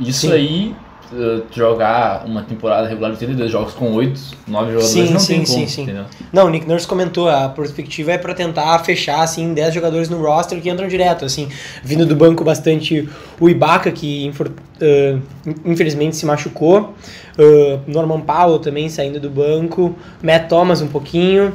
Isso 0.00 0.26
Sim. 0.26 0.32
aí, 0.32 0.76
eh, 1.12 1.40
jogar 1.52 2.24
uma 2.26 2.42
temporada 2.42 2.86
regular 2.88 3.10
de 3.10 3.16
82 3.16 3.50
jogos 3.50 3.74
com 3.74 3.92
8, 3.92 4.20
9 4.46 4.66
jogadores, 4.72 4.86
Sim, 4.92 5.10
não 5.12 5.20
sim, 5.20 5.34
tem 5.36 5.46
sim, 5.46 5.54
como, 5.54 5.68
sim. 5.68 5.82
entendeu? 5.82 6.04
Não, 6.32 6.46
o 6.46 6.50
Nick 6.50 6.66
Nurse 6.68 6.86
comentou, 6.86 7.28
a 7.28 7.48
perspectiva 7.48 8.12
é 8.12 8.18
pra 8.18 8.32
tentar 8.34 8.78
fechar, 8.80 9.22
assim, 9.22 9.52
10 9.52 9.74
jogadores 9.74 10.08
no 10.08 10.20
roster 10.22 10.60
que 10.60 10.70
entram 10.70 10.86
direto, 10.88 11.24
assim, 11.24 11.48
vindo 11.82 12.06
do 12.06 12.14
banco 12.16 12.44
bastante 12.44 13.08
o 13.40 13.48
Ibaka, 13.48 13.90
que 13.90 14.26
in- 14.26 14.32
infelizmente 15.64 16.16
se 16.16 16.24
machucou, 16.26 16.94
ah, 17.38 17.78
Norman 17.86 18.20
Powell 18.20 18.58
também 18.58 18.88
saindo 18.88 19.18
do 19.20 19.30
banco, 19.30 19.94
Matt 20.22 20.48
Thomas 20.48 20.80
um 20.80 20.88
pouquinho, 20.88 21.54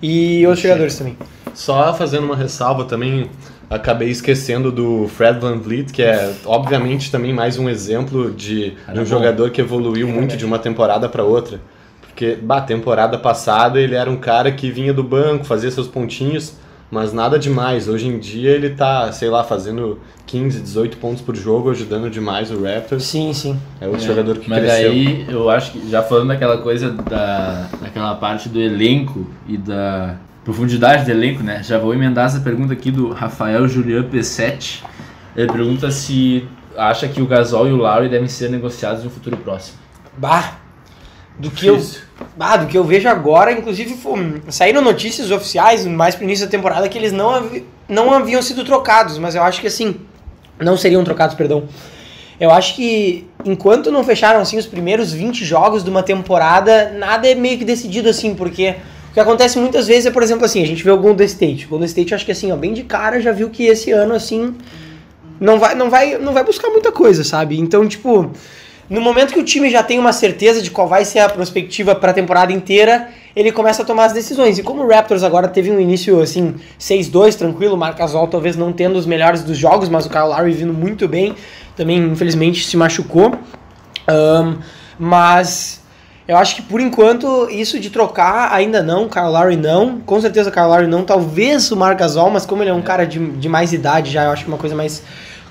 e 0.00 0.46
outros 0.46 0.62
jogadores 0.62 0.96
também. 0.96 1.16
Só 1.54 1.92
fazendo 1.92 2.24
uma 2.24 2.36
ressalva 2.36 2.84
também, 2.84 3.28
acabei 3.70 4.08
esquecendo 4.08 4.70
do 4.72 5.08
Fred 5.08 5.38
Van 5.40 5.58
Vliet, 5.58 5.92
que 5.92 6.02
é 6.02 6.32
obviamente 6.44 7.10
também 7.10 7.32
mais 7.32 7.58
um 7.58 7.68
exemplo 7.68 8.30
de, 8.32 8.74
de 8.92 9.00
um 9.00 9.04
jogador 9.06 9.50
que 9.50 9.60
evoluiu 9.60 10.08
muito 10.08 10.36
de 10.36 10.44
uma 10.44 10.58
temporada 10.58 11.08
para 11.08 11.22
outra. 11.24 11.60
Porque, 12.02 12.36
bah, 12.42 12.60
temporada 12.60 13.16
passada 13.18 13.80
ele 13.80 13.94
era 13.94 14.10
um 14.10 14.16
cara 14.16 14.50
que 14.50 14.70
vinha 14.70 14.92
do 14.92 15.04
banco, 15.04 15.44
fazia 15.44 15.70
seus 15.70 15.86
pontinhos, 15.86 16.54
mas 16.90 17.12
nada 17.12 17.38
demais. 17.38 17.86
Hoje 17.88 18.08
em 18.08 18.18
dia 18.18 18.50
ele 18.50 18.70
tá, 18.70 19.12
sei 19.12 19.28
lá, 19.28 19.44
fazendo 19.44 20.00
15, 20.26 20.60
18 20.60 20.96
pontos 20.96 21.22
por 21.22 21.36
jogo, 21.36 21.70
ajudando 21.70 22.10
demais 22.10 22.50
o 22.50 22.60
Raptors. 22.64 23.04
Sim, 23.04 23.32
sim. 23.32 23.56
É 23.80 23.86
outro 23.86 24.02
É, 24.02 24.06
jogador 24.06 24.38
que 24.38 24.48
Mas 24.48 24.58
cresceu. 24.60 24.90
aí 24.90 25.26
eu 25.28 25.48
acho 25.48 25.72
que, 25.72 25.88
já 25.90 26.02
falando 26.02 26.28
daquela 26.28 26.58
coisa 26.58 26.90
da, 26.90 27.68
daquela 27.80 28.14
parte 28.16 28.48
do 28.48 28.58
elenco 28.60 29.26
e 29.46 29.56
da 29.56 30.16
profundidade 30.44 31.04
do 31.04 31.10
elenco, 31.10 31.42
né? 31.42 31.62
Já 31.62 31.78
vou 31.78 31.92
emendar 31.94 32.26
essa 32.26 32.40
pergunta 32.40 32.72
aqui 32.72 32.90
do 32.90 33.10
Rafael 33.12 33.68
Julian 33.68 34.04
P7. 34.04 34.82
Ele 35.36 35.52
pergunta 35.52 35.90
se 35.90 36.46
acha 36.76 37.06
que 37.08 37.20
o 37.20 37.26
Gasol 37.26 37.68
e 37.68 37.72
o 37.72 37.76
Lowry 37.76 38.08
devem 38.08 38.28
ser 38.28 38.50
negociados 38.50 39.04
no 39.04 39.10
futuro 39.10 39.36
próximo. 39.36 39.78
Bah, 40.16 40.58
do 41.38 41.50
que 41.50 41.66
eu 41.66 41.76
Difícil. 41.76 42.02
Ah, 42.38 42.56
do 42.56 42.66
que 42.66 42.76
eu 42.76 42.82
vejo 42.84 43.08
agora, 43.08 43.52
inclusive 43.52 43.96
saíram 44.48 44.80
notícias 44.82 45.30
oficiais 45.30 45.86
mais 45.86 46.14
pro 46.14 46.24
início 46.24 46.46
da 46.46 46.50
temporada 46.50 46.88
que 46.88 46.98
eles 46.98 47.12
não, 47.12 47.30
havi- 47.30 47.64
não 47.88 48.12
haviam 48.12 48.42
sido 48.42 48.64
trocados, 48.64 49.18
mas 49.18 49.34
eu 49.36 49.42
acho 49.42 49.60
que 49.60 49.66
assim, 49.68 49.96
não 50.58 50.76
seriam 50.76 51.04
trocados, 51.04 51.36
perdão. 51.36 51.68
Eu 52.40 52.50
acho 52.50 52.74
que 52.74 53.28
enquanto 53.44 53.90
não 53.92 54.02
fecharam 54.02 54.40
assim 54.40 54.56
os 54.58 54.66
primeiros 54.66 55.12
20 55.12 55.44
jogos 55.44 55.84
de 55.84 55.90
uma 55.90 56.02
temporada, 56.02 56.90
nada 56.96 57.28
é 57.28 57.34
meio 57.34 57.58
que 57.58 57.64
decidido 57.64 58.08
assim, 58.08 58.34
porque 58.34 58.76
que 59.18 59.22
acontece 59.22 59.58
muitas 59.58 59.88
vezes 59.88 60.06
é, 60.06 60.10
por 60.12 60.22
exemplo, 60.22 60.44
assim, 60.44 60.62
a 60.62 60.66
gente 60.66 60.84
vê 60.84 60.92
o 60.92 60.96
Golden 60.96 61.26
State. 61.26 61.66
O 61.66 61.70
Golden 61.70 61.86
State 61.86 62.14
acho 62.14 62.24
que 62.24 62.30
assim, 62.30 62.52
ó, 62.52 62.56
bem 62.56 62.72
de 62.72 62.84
cara 62.84 63.20
já 63.20 63.32
viu 63.32 63.50
que 63.50 63.64
esse 63.64 63.90
ano 63.90 64.14
assim 64.14 64.54
não 65.40 65.58
vai 65.58 65.74
não 65.74 65.90
vai 65.90 66.18
não 66.18 66.32
vai 66.32 66.44
buscar 66.44 66.70
muita 66.70 66.92
coisa, 66.92 67.24
sabe? 67.24 67.58
Então, 67.58 67.86
tipo, 67.88 68.30
no 68.88 69.00
momento 69.00 69.32
que 69.32 69.40
o 69.40 69.44
time 69.44 69.68
já 69.70 69.82
tem 69.82 69.98
uma 69.98 70.12
certeza 70.12 70.62
de 70.62 70.70
qual 70.70 70.86
vai 70.86 71.04
ser 71.04 71.18
a 71.18 71.28
perspectiva 71.28 71.96
para 71.96 72.12
a 72.12 72.14
temporada 72.14 72.52
inteira, 72.52 73.08
ele 73.34 73.50
começa 73.50 73.82
a 73.82 73.84
tomar 73.84 74.04
as 74.04 74.12
decisões. 74.12 74.56
E 74.56 74.62
como 74.62 74.84
o 74.84 74.88
Raptors 74.88 75.24
agora 75.24 75.48
teve 75.48 75.68
um 75.70 75.80
início 75.80 76.20
assim 76.20 76.54
6-2 76.78 77.34
tranquilo, 77.34 77.74
o 77.74 77.76
Marc 77.76 77.98
Gasol 77.98 78.28
talvez 78.28 78.56
não 78.56 78.72
tendo 78.72 78.96
os 78.96 79.04
melhores 79.04 79.42
dos 79.42 79.58
jogos, 79.58 79.88
mas 79.88 80.06
o 80.06 80.08
Kyle 80.08 80.28
Lowry 80.28 80.52
vindo 80.52 80.72
muito 80.72 81.08
bem, 81.08 81.34
também 81.74 81.98
infelizmente 81.98 82.64
se 82.64 82.76
machucou. 82.76 83.32
Ahn, 84.06 84.58
mas 84.96 85.82
eu 86.28 86.36
acho 86.36 86.56
que 86.56 86.62
por 86.62 86.78
enquanto 86.78 87.48
isso 87.48 87.80
de 87.80 87.88
trocar 87.88 88.52
ainda 88.52 88.82
não, 88.82 89.08
Kyle 89.08 89.24
Lowry 89.24 89.56
não, 89.56 89.98
com 90.00 90.20
certeza 90.20 90.50
Kyle 90.50 90.66
Lowry 90.66 90.86
não, 90.86 91.02
talvez 91.02 91.72
o 91.72 91.76
Marc 91.76 91.98
Gasol, 91.98 92.28
mas 92.30 92.44
como 92.44 92.62
ele 92.62 92.68
é 92.68 92.74
um 92.74 92.82
cara 92.82 93.06
de, 93.06 93.18
de 93.18 93.48
mais 93.48 93.72
idade 93.72 94.10
já, 94.10 94.24
eu 94.24 94.30
acho 94.30 94.44
que 94.44 94.50
é 94.50 94.52
uma 94.52 94.60
coisa 94.60 94.76
mais 94.76 95.02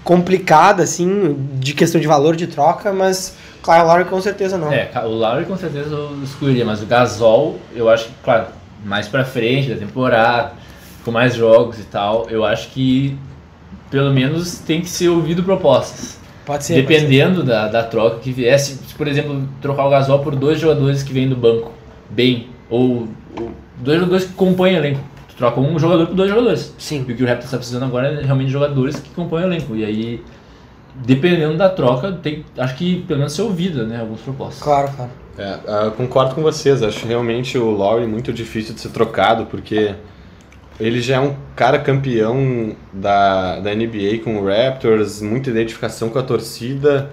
complicada 0.04 0.84
assim, 0.84 1.36
de 1.56 1.74
questão 1.74 2.00
de 2.00 2.06
valor 2.06 2.36
de 2.36 2.46
troca, 2.46 2.94
mas 2.94 3.36
Kyle 3.64 3.82
Lowry 3.82 4.06
com 4.06 4.22
certeza 4.22 4.56
não. 4.56 4.72
É, 4.72 4.92
o 5.04 5.10
Lowry 5.10 5.46
com 5.46 5.58
certeza 5.58 5.96
eu 5.96 6.24
excluiria, 6.24 6.64
mas 6.64 6.84
o 6.84 6.86
Gasol, 6.86 7.60
eu 7.76 7.90
acho 7.90 8.06
que, 8.06 8.14
claro, 8.24 8.46
mais 8.86 9.08
pra 9.08 9.26
frente 9.26 9.70
da 9.70 9.76
temporada, 9.76 10.54
com 11.04 11.10
mais 11.10 11.34
jogos 11.34 11.80
e 11.80 11.86
tal, 11.86 12.28
eu 12.30 12.46
acho 12.46 12.70
que 12.70 13.18
pelo 13.90 14.14
menos 14.14 14.60
tem 14.60 14.82
que 14.82 14.90
ser 14.90 15.10
ouvido 15.10 15.42
propostas. 15.42 16.20
Pode 16.48 16.64
ser. 16.64 16.76
pode 16.76 16.88
ser. 16.88 17.02
Dependendo 17.02 17.44
da, 17.44 17.68
da 17.68 17.84
troca 17.84 18.20
que 18.20 18.32
viesse, 18.32 18.76
se, 18.78 18.96
por 18.96 19.06
exemplo, 19.06 19.48
trocar 19.62 19.86
o 19.86 19.90
Gasol 19.90 20.20
por 20.20 20.34
dois 20.34 20.58
jogadores 20.60 21.04
que 21.04 21.12
vêm 21.12 21.28
do 21.28 21.36
banco, 21.36 21.74
bem, 22.10 22.48
ou, 22.70 23.10
ou 23.38 23.52
dois 23.78 24.00
jogadores 24.00 24.26
que 24.26 24.34
compõem 24.34 24.76
o 24.76 24.78
elenco. 24.78 25.02
Tu 25.28 25.36
troca 25.36 25.60
um 25.60 25.78
jogador 25.78 26.08
por 26.08 26.16
dois 26.16 26.30
jogadores. 26.30 26.74
Sim. 26.78 27.04
E 27.06 27.12
o 27.12 27.16
que 27.18 27.24
o 27.24 27.28
Raptors 27.28 27.46
está 27.46 27.58
precisando 27.58 27.84
agora 27.84 28.14
é 28.14 28.24
realmente 28.24 28.50
jogadores 28.50 28.98
que 28.98 29.10
compõem 29.10 29.44
o 29.44 29.48
elenco. 29.48 29.76
E 29.76 29.84
aí, 29.84 30.24
dependendo 30.96 31.58
da 31.58 31.68
troca, 31.70 32.14
tem, 32.14 32.46
acho 32.58 32.76
que 32.76 33.02
pelo 33.02 33.20
menos 33.20 33.34
ser 33.34 33.42
ouvida, 33.42 33.86
né, 33.86 34.00
algumas 34.00 34.22
propostas. 34.22 34.64
Claro, 34.64 34.90
claro. 34.96 35.12
É, 35.38 35.60
ah, 35.68 35.92
concordo 35.96 36.34
com 36.34 36.42
vocês, 36.42 36.82
acho 36.82 37.06
realmente 37.06 37.58
o 37.60 37.70
Lowry 37.70 38.08
muito 38.08 38.34
difícil 38.34 38.74
de 38.74 38.80
ser 38.80 38.90
trocado, 38.90 39.46
porque 39.46 39.94
ele 40.80 41.02
já 41.02 41.16
é 41.16 41.20
um 41.20 41.36
cara 41.56 41.80
campeão 41.80 42.76
da, 42.94 43.60
da 43.60 43.74
NBA 43.74 44.20
com 44.24 44.38
o 44.38 44.46
Raptors, 44.46 45.22
muita 45.22 45.50
identificação 45.50 46.10
com 46.10 46.20
a 46.20 46.24
torcida, 46.24 47.10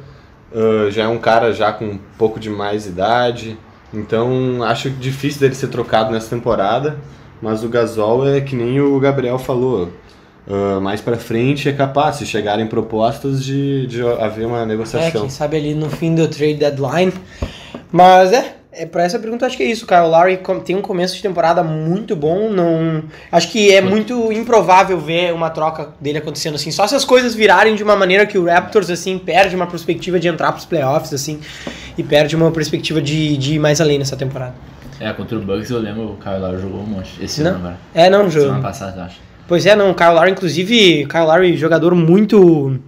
ah, 0.55 0.91
já 0.91 1.05
é 1.05 1.09
um 1.09 1.19
cara 1.19 1.53
já 1.53 1.73
com 1.73 1.85
um 1.87 1.99
pouco 2.19 2.39
de 2.39 2.51
mais 2.51 2.87
idade, 2.87 3.57
então 3.93 4.63
acho 4.65 4.91
difícil 4.91 5.41
dele 5.41 5.55
ser 5.55 5.69
trocado 5.69 6.11
nessa 6.13 6.29
temporada, 6.31 6.99
mas 7.41 7.63
o 7.65 7.69
Gasol 7.69 8.29
é 8.29 8.41
que 8.41 8.55
nem 8.57 8.81
o 8.81 8.99
Gabriel 9.01 9.39
falou, 9.39 9.91
ah, 10.49 10.79
mais 10.81 11.01
pra 11.01 11.17
frente 11.17 11.69
é 11.69 11.73
capaz, 11.73 12.17
se 12.17 12.27
chegarem 12.27 12.67
propostas, 12.67 13.43
de, 13.43 13.87
de 13.87 14.03
haver 14.07 14.47
uma 14.47 14.63
É, 14.63 14.67
negociação. 14.67 15.23
quem 15.23 15.31
sabe 15.31 15.57
ali 15.57 15.75
no 15.75 15.89
fim 15.89 16.15
do 16.15 16.29
trade 16.29 16.55
deadline. 16.55 17.13
Mas 17.91 18.33
é, 18.33 18.57
é 18.77 18.87
para 18.87 19.05
essa 19.05 19.19
pergunta 19.19 19.47
acho 19.47 19.57
que 19.57 19.63
é 19.63 19.67
isso. 19.67 19.85
O 19.85 19.89
Kyle 19.89 20.01
Lowry 20.09 20.39
com- 20.39 20.61
tem 20.61 20.75
um 20.77 20.83
começo 20.83 21.15
de 21.17 21.23
temporada 21.23 21.63
muito 21.63 22.15
bom. 22.17 22.51
Não, 22.51 23.03
acho 23.33 23.51
que 23.51 23.73
é 23.73 23.81
muito 23.81 24.33
improvável 24.33 24.99
ver 24.99 25.33
uma 25.33 25.51
troca 25.51 25.91
dele 26.01 26.19
acontecendo 26.19 26.55
assim. 26.57 26.71
Só 26.71 26.87
se 26.87 26.95
as 26.95 27.05
coisas 27.05 27.35
virarem 27.35 27.75
de 27.75 27.83
uma 27.83 27.97
maneira 27.97 28.27
que 28.27 28.37
o 28.39 28.45
Raptors 28.47 28.91
assim 28.91 29.19
perde 29.19 29.55
uma 29.57 29.67
perspectiva 29.67 30.19
de 30.21 30.29
entrar 30.29 30.53
pros 30.53 30.65
playoffs 30.65 31.13
assim 31.15 31.41
e 31.97 32.03
perde 32.03 32.35
uma 32.37 32.51
perspectiva 32.51 33.01
de, 33.01 33.37
de 33.37 33.55
ir 33.55 33.59
mais 33.59 33.81
além 33.81 33.99
nessa 33.99 34.17
temporada. 34.17 34.55
É, 35.01 35.13
contra 35.13 35.37
o 35.37 35.41
Bucks 35.41 35.71
eu 35.71 35.79
lembro 35.79 36.13
o 36.13 36.17
Kyle 36.17 36.39
Lowry 36.39 36.61
jogou 36.63 36.81
um 36.81 36.87
monte. 36.87 37.11
Esse 37.23 37.43
Não. 37.43 37.51
ano 37.51 37.59
agora. 37.61 37.77
É, 37.95 38.09
não, 38.11 38.31
Semana 38.31 38.49
jogo. 38.51 38.63
passada, 38.63 39.01
eu 39.01 39.05
acho. 39.05 39.17
Pois 39.47 39.67
é, 39.67 39.75
não, 39.77 39.91
o 39.91 39.95
Kyle 39.95 40.11
Lowry, 40.15 40.31
inclusive, 40.31 41.05
o 41.05 41.09
Kyle 41.09 41.25
Lowry, 41.25 41.57
jogador 41.57 41.95
muito. 41.95 42.79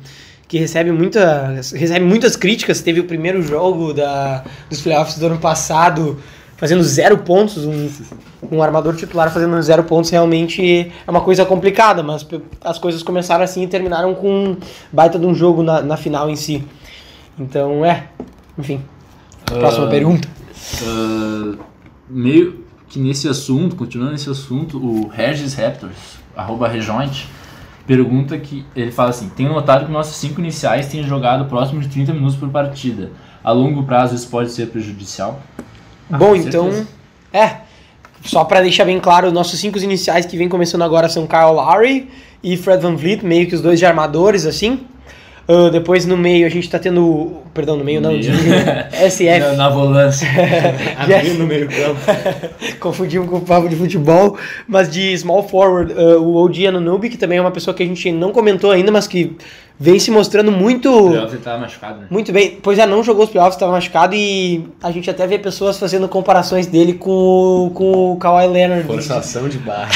Que 0.48 0.58
recebe, 0.58 0.92
muita, 0.92 1.54
recebe 1.74 2.04
muitas 2.04 2.36
críticas. 2.36 2.80
Teve 2.80 3.00
o 3.00 3.04
primeiro 3.04 3.42
jogo 3.42 3.92
da, 3.92 4.44
dos 4.70 4.80
playoffs 4.80 5.18
do 5.18 5.26
ano 5.26 5.38
passado 5.38 6.18
fazendo 6.56 6.82
zero 6.82 7.18
pontos, 7.18 7.66
um, 7.66 7.88
um 8.50 8.62
armador 8.62 8.96
titular 8.96 9.30
fazendo 9.30 9.60
zero 9.60 9.84
pontos 9.84 10.10
realmente 10.10 10.90
é 11.06 11.10
uma 11.10 11.20
coisa 11.20 11.44
complicada, 11.44 12.02
mas 12.02 12.26
as 12.62 12.78
coisas 12.78 13.02
começaram 13.02 13.44
assim 13.44 13.64
e 13.64 13.66
terminaram 13.66 14.14
com 14.14 14.28
um 14.28 14.56
baita 14.90 15.18
de 15.18 15.26
um 15.26 15.34
jogo 15.34 15.62
na, 15.62 15.82
na 15.82 15.96
final 15.96 16.30
em 16.30 16.36
si. 16.36 16.64
Então, 17.38 17.84
é, 17.84 18.04
enfim. 18.58 18.80
Próxima 19.44 19.86
Ah, 19.86 19.90
pergunta. 19.90 20.28
ah, 20.82 21.54
meio 22.08 22.64
que 22.88 22.98
nesse 22.98 23.28
assunto, 23.28 23.76
continuando 23.76 24.12
nesse 24.12 24.30
assunto, 24.30 24.78
o 24.78 25.08
Regis 25.08 25.54
Raptors, 25.54 26.18
arroba 26.34 26.68
Rejoint, 26.68 27.28
pergunta 27.86 28.36
que 28.38 28.64
ele 28.74 28.90
fala 28.90 29.10
assim: 29.10 29.28
Tenho 29.28 29.52
notado 29.52 29.86
que 29.86 29.92
nossos 29.92 30.16
cinco 30.16 30.40
iniciais 30.40 30.86
têm 30.88 31.02
jogado 31.02 31.46
próximo 31.46 31.80
de 31.80 31.88
30 31.88 32.12
minutos 32.12 32.36
por 32.36 32.48
partida. 32.48 33.12
A 33.42 33.52
longo 33.52 33.84
prazo 33.84 34.14
isso 34.14 34.28
pode 34.28 34.50
ser 34.50 34.66
prejudicial? 34.68 35.40
Ah, 36.10 36.18
Bom, 36.18 36.34
então, 36.34 36.86
é. 37.32 37.58
Só 38.24 38.44
pra 38.44 38.60
deixar 38.60 38.84
bem 38.84 38.98
claro, 38.98 39.30
nossos 39.30 39.60
cinco 39.60 39.78
iniciais 39.78 40.26
que 40.26 40.36
vem 40.36 40.48
começando 40.48 40.82
agora 40.82 41.08
são 41.08 41.26
Kyle 41.26 41.52
Lowry 41.52 42.10
e 42.42 42.56
Fred 42.56 42.82
Van 42.82 42.96
Vliet, 42.96 43.24
meio 43.24 43.46
que 43.46 43.54
os 43.54 43.60
dois 43.60 43.78
de 43.78 43.86
armadores, 43.86 44.46
assim. 44.46 44.80
Ah, 45.48 45.70
depois 45.70 46.04
no 46.06 46.16
meio 46.16 46.46
a 46.46 46.50
gente 46.50 46.68
tá 46.68 46.78
tendo. 46.78 47.42
Perdão, 47.56 47.74
no 47.74 47.82
meio 47.82 48.02
não, 48.02 48.18
de 48.18 48.28
SF. 49.10 49.40
Na, 49.40 49.52
na 49.54 49.68
volância. 49.70 50.28
Abrindo 50.98 51.38
no 51.38 51.46
meio 51.46 51.66
campo. 51.66 51.98
Confundimos 52.78 53.30
com 53.30 53.38
o 53.38 53.40
papo 53.40 53.66
de 53.66 53.74
futebol, 53.74 54.36
mas 54.68 54.90
de 54.90 55.16
small 55.16 55.48
forward, 55.48 55.94
ah, 55.96 56.18
o 56.18 56.36
OG 56.36 56.66
Anunobi, 56.66 57.08
que 57.08 57.16
também 57.16 57.38
é 57.38 57.40
uma 57.40 57.50
pessoa 57.50 57.74
que 57.74 57.82
a 57.82 57.86
gente 57.86 58.12
não 58.12 58.30
comentou 58.30 58.70
ainda, 58.70 58.92
mas 58.92 59.06
que 59.06 59.34
vem 59.78 59.98
se 59.98 60.10
mostrando 60.10 60.52
muito. 60.52 60.88
Ele 61.14 61.38
tá 61.38 61.56
machucado, 61.56 62.00
né? 62.00 62.06
Muito 62.10 62.30
bem, 62.30 62.58
pois 62.62 62.78
é, 62.78 62.86
não 62.86 63.02
jogou 63.02 63.24
os 63.24 63.30
playoffs, 63.30 63.56
estava 63.56 63.72
machucado 63.72 64.14
e 64.14 64.66
a 64.82 64.90
gente 64.90 65.08
até 65.08 65.26
vê 65.26 65.38
pessoas 65.38 65.78
fazendo 65.78 66.08
comparações 66.08 66.66
dele 66.66 66.94
com, 66.94 67.70
com 67.74 68.12
o 68.12 68.16
Kawhi 68.16 68.46
Leonard. 68.48 68.86
Forçação 68.86 69.48
de 69.48 69.58
barra. 69.58 69.90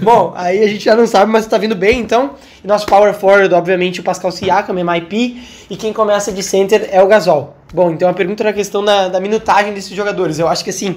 Bom, 0.00 0.32
aí 0.36 0.62
a 0.62 0.68
gente 0.68 0.84
já 0.84 0.94
não 0.94 1.06
sabe, 1.06 1.30
mas 1.30 1.46
tá 1.46 1.58
vindo 1.58 1.74
bem 1.74 2.00
então. 2.00 2.32
E 2.62 2.66
nosso 2.66 2.86
power 2.86 3.12
forward, 3.14 3.52
obviamente, 3.54 4.00
o 4.00 4.02
Pascal 4.02 4.32
Siakam, 4.32 4.74
MIP, 4.74 5.42
e 5.70 5.76
quem 5.76 5.92
começa 5.92 6.32
de 6.32 6.42
center 6.42 6.83
é 6.90 7.02
o 7.02 7.06
Gasol. 7.06 7.56
Bom, 7.72 7.90
então 7.90 8.08
a 8.08 8.14
pergunta 8.14 8.42
era 8.42 8.50
a 8.50 8.52
questão 8.52 8.84
da, 8.84 9.08
da 9.08 9.20
minutagem 9.20 9.74
desses 9.74 9.90
jogadores. 9.90 10.38
Eu 10.38 10.48
acho 10.48 10.62
que 10.62 10.70
assim, 10.70 10.96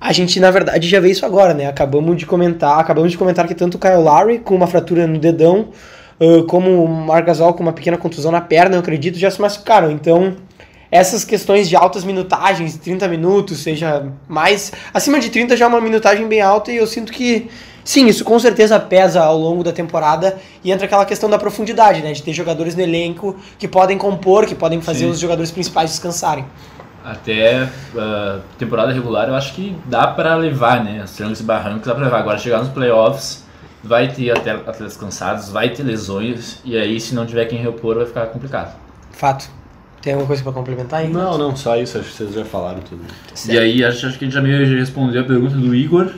a 0.00 0.12
gente 0.12 0.38
na 0.38 0.50
verdade 0.50 0.88
já 0.88 1.00
vê 1.00 1.10
isso 1.10 1.26
agora, 1.26 1.54
né? 1.54 1.66
Acabamos 1.66 2.16
de 2.16 2.24
comentar, 2.24 2.78
acabamos 2.78 3.10
de 3.10 3.18
comentar 3.18 3.46
que 3.46 3.54
tanto 3.54 3.76
o 3.76 3.78
Kyle 3.78 3.96
Lowry 3.96 4.38
com 4.38 4.54
uma 4.54 4.66
fratura 4.66 5.06
no 5.06 5.18
dedão, 5.18 5.70
uh, 6.20 6.44
como 6.44 6.84
o 6.84 6.88
Marc 6.88 7.26
Gasol 7.26 7.52
com 7.54 7.62
uma 7.62 7.72
pequena 7.72 7.96
contusão 7.96 8.30
na 8.30 8.40
perna, 8.40 8.76
eu 8.76 8.80
acredito, 8.80 9.18
já 9.18 9.30
se 9.30 9.40
machucaram. 9.40 9.90
Então, 9.90 10.36
essas 10.90 11.24
questões 11.24 11.68
de 11.68 11.76
altas 11.76 12.04
minutagens, 12.04 12.76
30 12.76 13.08
minutos, 13.08 13.58
seja 13.58 14.06
mais 14.28 14.72
acima 14.92 15.20
de 15.20 15.28
30 15.28 15.56
já 15.56 15.64
é 15.64 15.68
uma 15.68 15.80
minutagem 15.80 16.26
bem 16.26 16.40
alta 16.40 16.72
e 16.72 16.76
eu 16.76 16.86
sinto 16.86 17.12
que 17.12 17.48
Sim, 17.88 18.06
isso 18.06 18.22
com 18.22 18.38
certeza 18.38 18.78
pesa 18.78 19.22
ao 19.22 19.38
longo 19.38 19.64
da 19.64 19.72
temporada 19.72 20.36
e 20.62 20.70
entra 20.70 20.84
aquela 20.84 21.06
questão 21.06 21.30
da 21.30 21.38
profundidade, 21.38 22.02
né? 22.02 22.12
De 22.12 22.22
ter 22.22 22.34
jogadores 22.34 22.74
no 22.74 22.82
elenco 22.82 23.34
que 23.58 23.66
podem 23.66 23.96
compor, 23.96 24.44
que 24.44 24.54
podem 24.54 24.82
fazer 24.82 25.06
Sim. 25.06 25.10
os 25.10 25.18
jogadores 25.18 25.50
principais 25.50 25.88
descansarem. 25.88 26.44
Até 27.02 27.62
uh, 27.62 28.42
temporada 28.58 28.92
regular 28.92 29.28
eu 29.28 29.34
acho 29.34 29.54
que 29.54 29.74
dá 29.86 30.06
para 30.06 30.34
levar, 30.34 30.84
né? 30.84 31.02
Os 31.02 31.12
trancos 31.12 31.40
e 31.40 31.42
barrancos 31.42 31.86
dá 31.86 31.94
pra 31.94 32.04
levar. 32.04 32.18
Agora 32.18 32.36
chegar 32.36 32.58
nos 32.58 32.68
playoffs 32.68 33.42
vai 33.82 34.08
ter 34.08 34.32
atletas 34.32 34.98
cansados, 34.98 35.48
vai 35.48 35.70
ter 35.70 35.82
lesões 35.82 36.60
e 36.66 36.76
aí 36.76 37.00
se 37.00 37.14
não 37.14 37.24
tiver 37.24 37.46
quem 37.46 37.58
repor 37.58 37.96
vai 37.96 38.04
ficar 38.04 38.26
complicado. 38.26 38.76
Fato. 39.12 39.48
Tem 40.08 40.14
alguma 40.14 40.26
coisa 40.26 40.42
para 40.42 40.52
complementar 40.52 41.00
aí? 41.00 41.08
Não, 41.08 41.36
não, 41.36 41.54
só 41.54 41.76
isso, 41.76 41.98
acho 41.98 42.08
que 42.08 42.16
vocês 42.16 42.32
já 42.32 42.42
falaram 42.42 42.80
tudo. 42.80 43.02
Certo. 43.34 43.54
E 43.54 43.58
aí 43.58 43.84
acho, 43.84 44.06
acho 44.06 44.18
que 44.18 44.24
a 44.24 44.26
gente 44.26 44.34
já 44.34 44.40
meio 44.40 44.78
respondeu 44.78 45.20
a 45.20 45.24
pergunta 45.24 45.54
do 45.54 45.74
Igor 45.74 46.10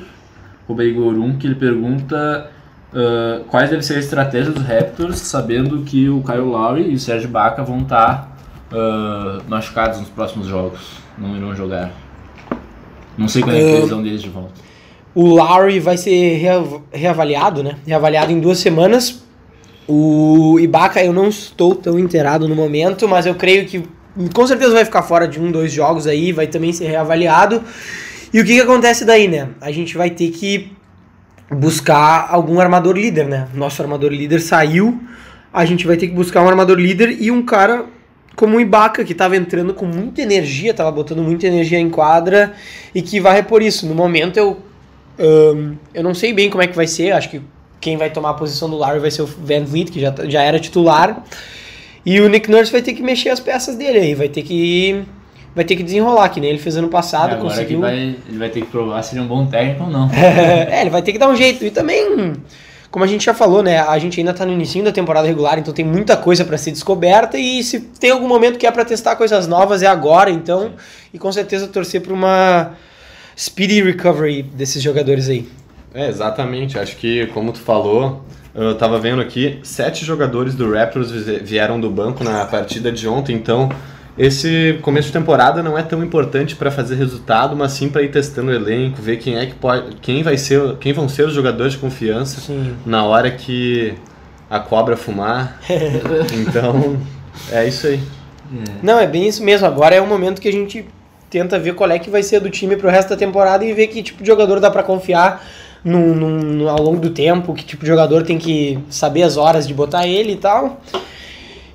o 0.72 0.80
Igor 0.80 1.14
1, 1.14 1.38
que 1.38 1.48
ele 1.48 1.56
pergunta 1.56 2.48
uh, 2.92 3.44
quais 3.46 3.68
deve 3.68 3.82
ser 3.82 3.96
a 3.96 3.98
estratégia 3.98 4.52
dos 4.52 4.62
Raptors, 4.62 5.18
sabendo 5.18 5.82
que 5.82 6.08
o 6.08 6.22
Kyle 6.22 6.38
Lowry 6.38 6.90
e 6.90 6.94
o 6.94 7.00
Serge 7.00 7.26
Baca 7.26 7.64
vão 7.64 7.80
estar 7.80 8.36
uh, 8.70 9.42
machucados 9.48 9.98
nos 9.98 10.08
próximos 10.08 10.46
jogos, 10.46 10.80
não 11.18 11.36
irão 11.36 11.52
jogar. 11.56 11.90
Não 13.18 13.26
sei 13.26 13.42
qual 13.42 13.56
é 13.56 13.58
a 13.58 13.72
previsão 13.72 14.02
deles 14.04 14.22
de 14.22 14.28
volta. 14.28 14.52
O 15.12 15.26
Lowry 15.26 15.80
vai 15.80 15.96
ser 15.96 16.40
reavaliado, 16.92 17.64
né? 17.64 17.74
Reavaliado 17.84 18.30
em 18.30 18.38
duas 18.38 18.58
semanas. 18.58 19.24
O 19.92 20.56
Ibaka 20.60 21.02
eu 21.02 21.12
não 21.12 21.28
estou 21.28 21.74
tão 21.74 21.98
inteirado 21.98 22.46
no 22.46 22.54
momento, 22.54 23.08
mas 23.08 23.26
eu 23.26 23.34
creio 23.34 23.66
que 23.66 23.82
com 24.32 24.46
certeza 24.46 24.72
vai 24.72 24.84
ficar 24.84 25.02
fora 25.02 25.26
de 25.26 25.40
um, 25.40 25.50
dois 25.50 25.72
jogos 25.72 26.06
aí, 26.06 26.30
vai 26.30 26.46
também 26.46 26.72
ser 26.72 26.86
reavaliado. 26.86 27.60
E 28.32 28.40
o 28.40 28.44
que, 28.44 28.54
que 28.54 28.60
acontece 28.60 29.04
daí, 29.04 29.26
né? 29.26 29.48
A 29.60 29.72
gente 29.72 29.96
vai 29.96 30.08
ter 30.10 30.30
que 30.30 30.72
buscar 31.50 32.28
algum 32.30 32.60
armador 32.60 32.96
líder, 32.96 33.26
né? 33.26 33.48
Nosso 33.52 33.82
armador 33.82 34.12
líder 34.12 34.40
saiu, 34.40 35.00
a 35.52 35.64
gente 35.64 35.84
vai 35.84 35.96
ter 35.96 36.06
que 36.06 36.14
buscar 36.14 36.42
um 36.42 36.48
armador 36.48 36.78
líder 36.78 37.20
e 37.20 37.30
um 37.32 37.42
cara 37.42 37.86
como 38.36 38.58
o 38.58 38.60
Ibaka, 38.60 39.04
que 39.04 39.10
estava 39.10 39.36
entrando 39.36 39.74
com 39.74 39.86
muita 39.86 40.22
energia, 40.22 40.70
estava 40.70 40.92
botando 40.92 41.20
muita 41.20 41.48
energia 41.48 41.80
em 41.80 41.90
quadra 41.90 42.54
e 42.94 43.02
que 43.02 43.20
vai 43.20 43.34
repor 43.34 43.60
isso. 43.60 43.86
No 43.86 43.94
momento 43.94 44.36
eu 44.36 44.70
um, 45.18 45.76
eu 45.92 46.02
não 46.02 46.14
sei 46.14 46.32
bem 46.32 46.48
como 46.48 46.62
é 46.62 46.66
que 46.66 46.74
vai 46.74 46.86
ser, 46.86 47.12
acho 47.12 47.28
que 47.28 47.42
quem 47.80 47.96
vai 47.96 48.10
tomar 48.10 48.30
a 48.30 48.34
posição 48.34 48.68
do 48.68 48.76
Larry 48.76 48.98
vai 48.98 49.10
ser 49.10 49.22
o 49.22 49.26
Van 49.26 49.64
Vliet, 49.64 49.90
que 49.90 50.00
já, 50.00 50.14
já 50.24 50.42
era 50.42 50.60
titular. 50.60 51.24
E 52.04 52.20
o 52.20 52.28
Nick 52.28 52.50
Nurse 52.50 52.70
vai 52.70 52.82
ter 52.82 52.92
que 52.92 53.02
mexer 53.02 53.30
as 53.30 53.40
peças 53.40 53.76
dele 53.76 53.98
aí, 53.98 54.14
vai 54.14 54.28
ter 54.28 54.42
que 54.42 55.04
vai 55.54 55.64
ter 55.64 55.76
que 55.76 55.82
desenrolar, 55.82 56.28
que 56.28 56.40
nem 56.40 56.50
ele 56.50 56.58
fez 56.58 56.76
ano 56.76 56.88
passado. 56.88 57.34
agora 57.34 57.50
conseguiu... 57.50 57.78
que 57.78 57.82
vai, 57.82 58.16
ele 58.28 58.38
vai 58.38 58.48
ter 58.48 58.60
que 58.60 58.66
provar 58.68 59.02
se 59.02 59.14
ele 59.14 59.20
é 59.20 59.24
um 59.24 59.26
bom 59.26 59.46
técnico 59.46 59.84
ou 59.84 59.90
não. 59.90 60.10
é, 60.14 60.80
ele 60.80 60.90
vai 60.90 61.02
ter 61.02 61.12
que 61.12 61.18
dar 61.18 61.28
um 61.28 61.36
jeito. 61.36 61.64
E 61.64 61.70
também, 61.70 62.34
como 62.90 63.04
a 63.04 63.08
gente 63.08 63.24
já 63.24 63.34
falou, 63.34 63.62
né? 63.62 63.80
A 63.80 63.98
gente 63.98 64.20
ainda 64.20 64.32
tá 64.32 64.46
no 64.46 64.52
início 64.52 64.82
da 64.84 64.92
temporada 64.92 65.26
regular, 65.26 65.58
então 65.58 65.74
tem 65.74 65.84
muita 65.84 66.16
coisa 66.16 66.44
para 66.44 66.56
ser 66.56 66.70
descoberta. 66.70 67.36
E 67.36 67.62
se 67.64 67.80
tem 67.80 68.10
algum 68.10 68.28
momento 68.28 68.58
que 68.58 68.66
é 68.66 68.70
para 68.70 68.84
testar 68.84 69.16
coisas 69.16 69.46
novas, 69.46 69.82
é 69.82 69.86
agora, 69.86 70.30
então. 70.30 70.72
E 71.12 71.18
com 71.18 71.30
certeza 71.32 71.66
torcer 71.66 72.00
pra 72.00 72.14
uma 72.14 72.72
speedy 73.36 73.82
recovery 73.82 74.42
desses 74.42 74.82
jogadores 74.82 75.28
aí. 75.28 75.48
É, 75.94 76.08
exatamente. 76.08 76.78
Acho 76.78 76.96
que, 76.96 77.26
como 77.28 77.52
tu 77.52 77.60
falou, 77.60 78.22
eu 78.54 78.74
tava 78.76 78.98
vendo 78.98 79.20
aqui, 79.20 79.58
sete 79.62 80.04
jogadores 80.04 80.54
do 80.54 80.72
Raptors 80.72 81.10
vieram 81.42 81.80
do 81.80 81.90
banco 81.90 82.24
na 82.24 82.44
partida 82.44 82.90
de 82.90 83.06
ontem, 83.06 83.34
então 83.34 83.68
esse 84.18 84.78
começo 84.82 85.06
de 85.06 85.12
temporada 85.12 85.62
não 85.62 85.78
é 85.78 85.82
tão 85.82 86.02
importante 86.02 86.56
para 86.56 86.70
fazer 86.70 86.96
resultado, 86.96 87.56
mas 87.56 87.72
sim 87.72 87.88
para 87.88 88.02
ir 88.02 88.10
testando 88.10 88.50
o 88.50 88.54
elenco, 88.54 89.00
ver 89.00 89.16
quem 89.16 89.38
é 89.38 89.46
que 89.46 89.54
pode, 89.54 89.96
quem 89.96 90.22
vai 90.22 90.36
ser, 90.36 90.76
quem 90.76 90.92
vão 90.92 91.08
ser 91.08 91.26
os 91.26 91.32
jogadores 91.32 91.72
de 91.72 91.78
confiança 91.78 92.40
sim. 92.40 92.74
na 92.84 93.04
hora 93.04 93.30
que 93.30 93.94
a 94.50 94.58
cobra 94.58 94.96
fumar. 94.96 95.60
então, 96.46 96.98
é 97.52 97.66
isso 97.66 97.86
aí. 97.86 98.00
É. 98.52 98.70
Não, 98.82 98.98
é 98.98 99.06
bem 99.06 99.28
isso 99.28 99.44
mesmo. 99.44 99.66
Agora 99.66 99.94
é 99.94 100.00
o 100.00 100.06
momento 100.06 100.40
que 100.40 100.48
a 100.48 100.52
gente 100.52 100.84
tenta 101.30 101.58
ver 101.58 101.74
qual 101.74 101.88
é 101.90 101.98
que 101.98 102.10
vai 102.10 102.22
ser 102.24 102.40
do 102.40 102.50
time 102.50 102.76
pro 102.76 102.90
resto 102.90 103.10
da 103.10 103.16
temporada 103.16 103.64
e 103.64 103.72
ver 103.72 103.86
que 103.86 104.02
tipo 104.02 104.22
de 104.22 104.26
jogador 104.26 104.58
dá 104.58 104.70
para 104.70 104.82
confiar 104.82 105.46
no, 105.84 106.68
ao 106.68 106.82
longo 106.82 107.00
do 107.00 107.10
tempo, 107.10 107.54
que 107.54 107.64
tipo 107.64 107.82
de 107.82 107.88
jogador 107.88 108.22
tem 108.22 108.38
que 108.38 108.78
saber 108.88 109.22
as 109.22 109.36
horas 109.36 109.66
de 109.66 109.74
botar 109.74 110.06
ele 110.06 110.32
e 110.32 110.36
tal. 110.36 110.80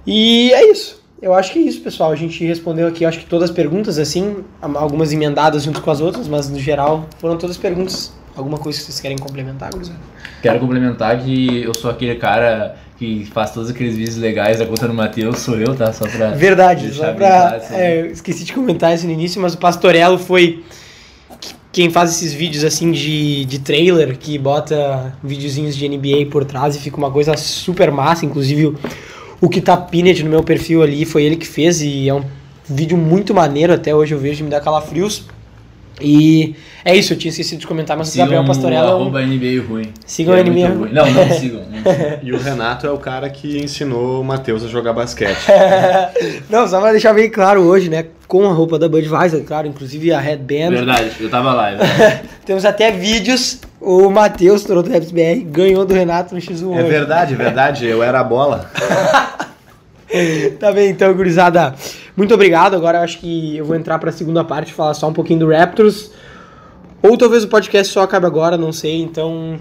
E 0.05 0.51
é 0.53 0.71
isso. 0.71 1.03
Eu 1.21 1.33
acho 1.33 1.53
que 1.53 1.59
é 1.59 1.61
isso, 1.63 1.81
pessoal. 1.81 2.11
A 2.11 2.15
gente 2.15 2.45
respondeu 2.45 2.87
aqui, 2.87 3.05
acho 3.05 3.19
que 3.19 3.25
todas 3.25 3.49
as 3.49 3.55
perguntas, 3.55 3.97
assim, 3.97 4.43
algumas 4.61 5.11
emendadas 5.11 5.63
junto 5.63 5.81
com 5.81 5.89
as 5.89 6.01
outras, 6.01 6.27
mas 6.27 6.49
no 6.49 6.59
geral 6.59 7.05
foram 7.19 7.37
todas 7.37 7.57
perguntas. 7.57 8.13
Alguma 8.35 8.57
coisa 8.57 8.77
que 8.77 8.85
vocês 8.85 8.99
querem 8.99 9.17
complementar, 9.17 9.71
Gurizada? 9.71 9.97
Quero 10.41 10.59
complementar 10.59 11.17
que 11.23 11.63
eu 11.63 11.73
sou 11.73 11.89
aquele 11.89 12.15
cara 12.15 12.75
que 12.99 13.25
faz 13.33 13.51
todos 13.51 13.69
aqueles 13.69 13.95
vídeos 13.95 14.17
legais 14.17 14.59
da 14.59 14.65
conta 14.65 14.87
do 14.87 14.93
Matheus, 14.93 15.39
sou 15.39 15.57
eu, 15.57 15.73
tá? 15.73 15.91
Só 15.93 16.05
pra. 16.05 16.31
Verdade, 16.31 16.93
só 16.93 17.13
pra. 17.13 17.61
É, 17.71 18.07
esqueci 18.07 18.43
de 18.43 18.53
comentar 18.53 18.93
isso 18.93 19.05
no 19.05 19.13
início, 19.13 19.41
mas 19.41 19.53
o 19.53 19.57
Pastorello 19.57 20.17
foi 20.17 20.63
quem 21.75 21.89
faz 21.89 22.11
esses 22.11 22.31
vídeos 22.31 22.63
assim 22.63 22.89
de, 22.89 23.43
de 23.43 23.59
trailer, 23.59 24.17
que 24.17 24.37
bota 24.37 25.13
videozinhos 25.21 25.75
de 25.75 25.89
NBA 25.89 26.27
por 26.31 26.45
trás 26.45 26.73
e 26.73 26.79
fica 26.79 26.95
uma 26.95 27.11
coisa 27.11 27.35
super 27.35 27.91
massa. 27.91 28.25
Inclusive, 28.25 28.77
o 29.41 29.49
que 29.49 29.59
tá 29.59 29.75
Pinet 29.75 30.23
no 30.23 30.29
meu 30.29 30.41
perfil 30.41 30.81
ali 30.81 31.03
foi 31.03 31.23
ele 31.23 31.35
que 31.35 31.45
fez 31.45 31.81
e 31.81 32.07
é 32.07 32.13
um 32.13 32.23
vídeo 32.63 32.97
muito 32.97 33.33
maneiro, 33.33 33.73
até 33.73 33.93
hoje 33.93 34.13
eu 34.13 34.17
vejo, 34.17 34.41
me 34.41 34.49
dá 34.49 34.61
calafrios. 34.61 35.25
E 36.01 36.55
é 36.83 36.95
isso, 36.95 37.13
eu 37.13 37.17
tinha 37.17 37.29
esquecido 37.29 37.59
de 37.59 37.67
comentar, 37.67 37.95
mas 37.97 38.09
sigam 38.09 38.25
o 38.25 38.29
Gabriel 38.29 38.45
Pastorella 38.45 38.91
é 38.91 38.95
um... 38.95 39.09
NBA 39.09 39.67
ruim. 39.67 39.93
Sigam 40.05 40.35
é 40.35 40.41
o 40.41 40.43
NBA 40.43 40.67
ruim. 40.67 40.89
Não, 40.91 41.05
não 41.09 41.31
sigam. 41.31 41.61
e 42.21 42.33
o 42.33 42.37
Renato 42.37 42.85
é 42.85 42.91
o 42.91 42.97
cara 42.97 43.29
que 43.29 43.57
ensinou 43.57 44.21
o 44.21 44.23
Matheus 44.23 44.63
a 44.63 44.67
jogar 44.67 44.93
basquete. 44.93 45.45
não, 46.49 46.67
só 46.67 46.81
pra 46.81 46.91
deixar 46.91 47.13
bem 47.13 47.29
claro 47.29 47.61
hoje, 47.61 47.89
né? 47.89 48.05
Com 48.27 48.47
a 48.49 48.53
roupa 48.53 48.77
da 48.77 48.89
Budweiser, 48.89 49.43
claro, 49.43 49.67
inclusive 49.67 50.11
a 50.11 50.19
headband. 50.19 50.71
Verdade, 50.71 51.11
eu 51.19 51.29
tava 51.29 51.53
lá. 51.53 51.71
É 51.71 52.21
Temos 52.45 52.65
até 52.65 52.91
vídeos. 52.91 53.59
O 53.79 54.09
Matheus, 54.09 54.63
Toronto 54.63 54.89
Raps 54.89 55.11
BR, 55.11 55.43
ganhou 55.45 55.85
do 55.85 55.93
Renato 55.93 56.33
no 56.33 56.41
X1 56.41 56.73
É 56.75 56.79
hoje. 56.79 56.89
verdade, 56.89 57.33
é 57.35 57.37
verdade. 57.37 57.85
Eu 57.85 58.01
era 58.01 58.19
a 58.19 58.23
bola. 58.23 58.71
tá 60.59 60.71
bem, 60.71 60.89
então, 60.89 61.13
gurizada. 61.13 61.75
Muito 62.15 62.33
obrigado. 62.33 62.75
Agora 62.75 63.01
acho 63.01 63.19
que 63.19 63.57
eu 63.57 63.65
vou 63.65 63.75
entrar 63.75 63.99
para 63.99 64.09
a 64.09 64.13
segunda 64.13 64.43
parte, 64.43 64.73
falar 64.73 64.93
só 64.93 65.07
um 65.07 65.13
pouquinho 65.13 65.39
do 65.39 65.49
Raptors. 65.49 66.11
Ou 67.01 67.17
talvez 67.17 67.43
o 67.43 67.47
podcast 67.47 67.91
só 67.91 68.01
acabe 68.01 68.25
agora, 68.25 68.57
não 68.57 68.71
sei. 68.71 69.01
Então, 69.01 69.59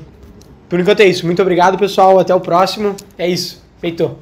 por 0.68 0.78
enquanto 0.80 1.00
é 1.00 1.06
isso. 1.06 1.26
Muito 1.26 1.42
obrigado, 1.42 1.78
pessoal. 1.78 2.18
Até 2.18 2.34
o 2.34 2.40
próximo. 2.40 2.94
É 3.18 3.28
isso. 3.28 3.62
Feito. 3.80 4.16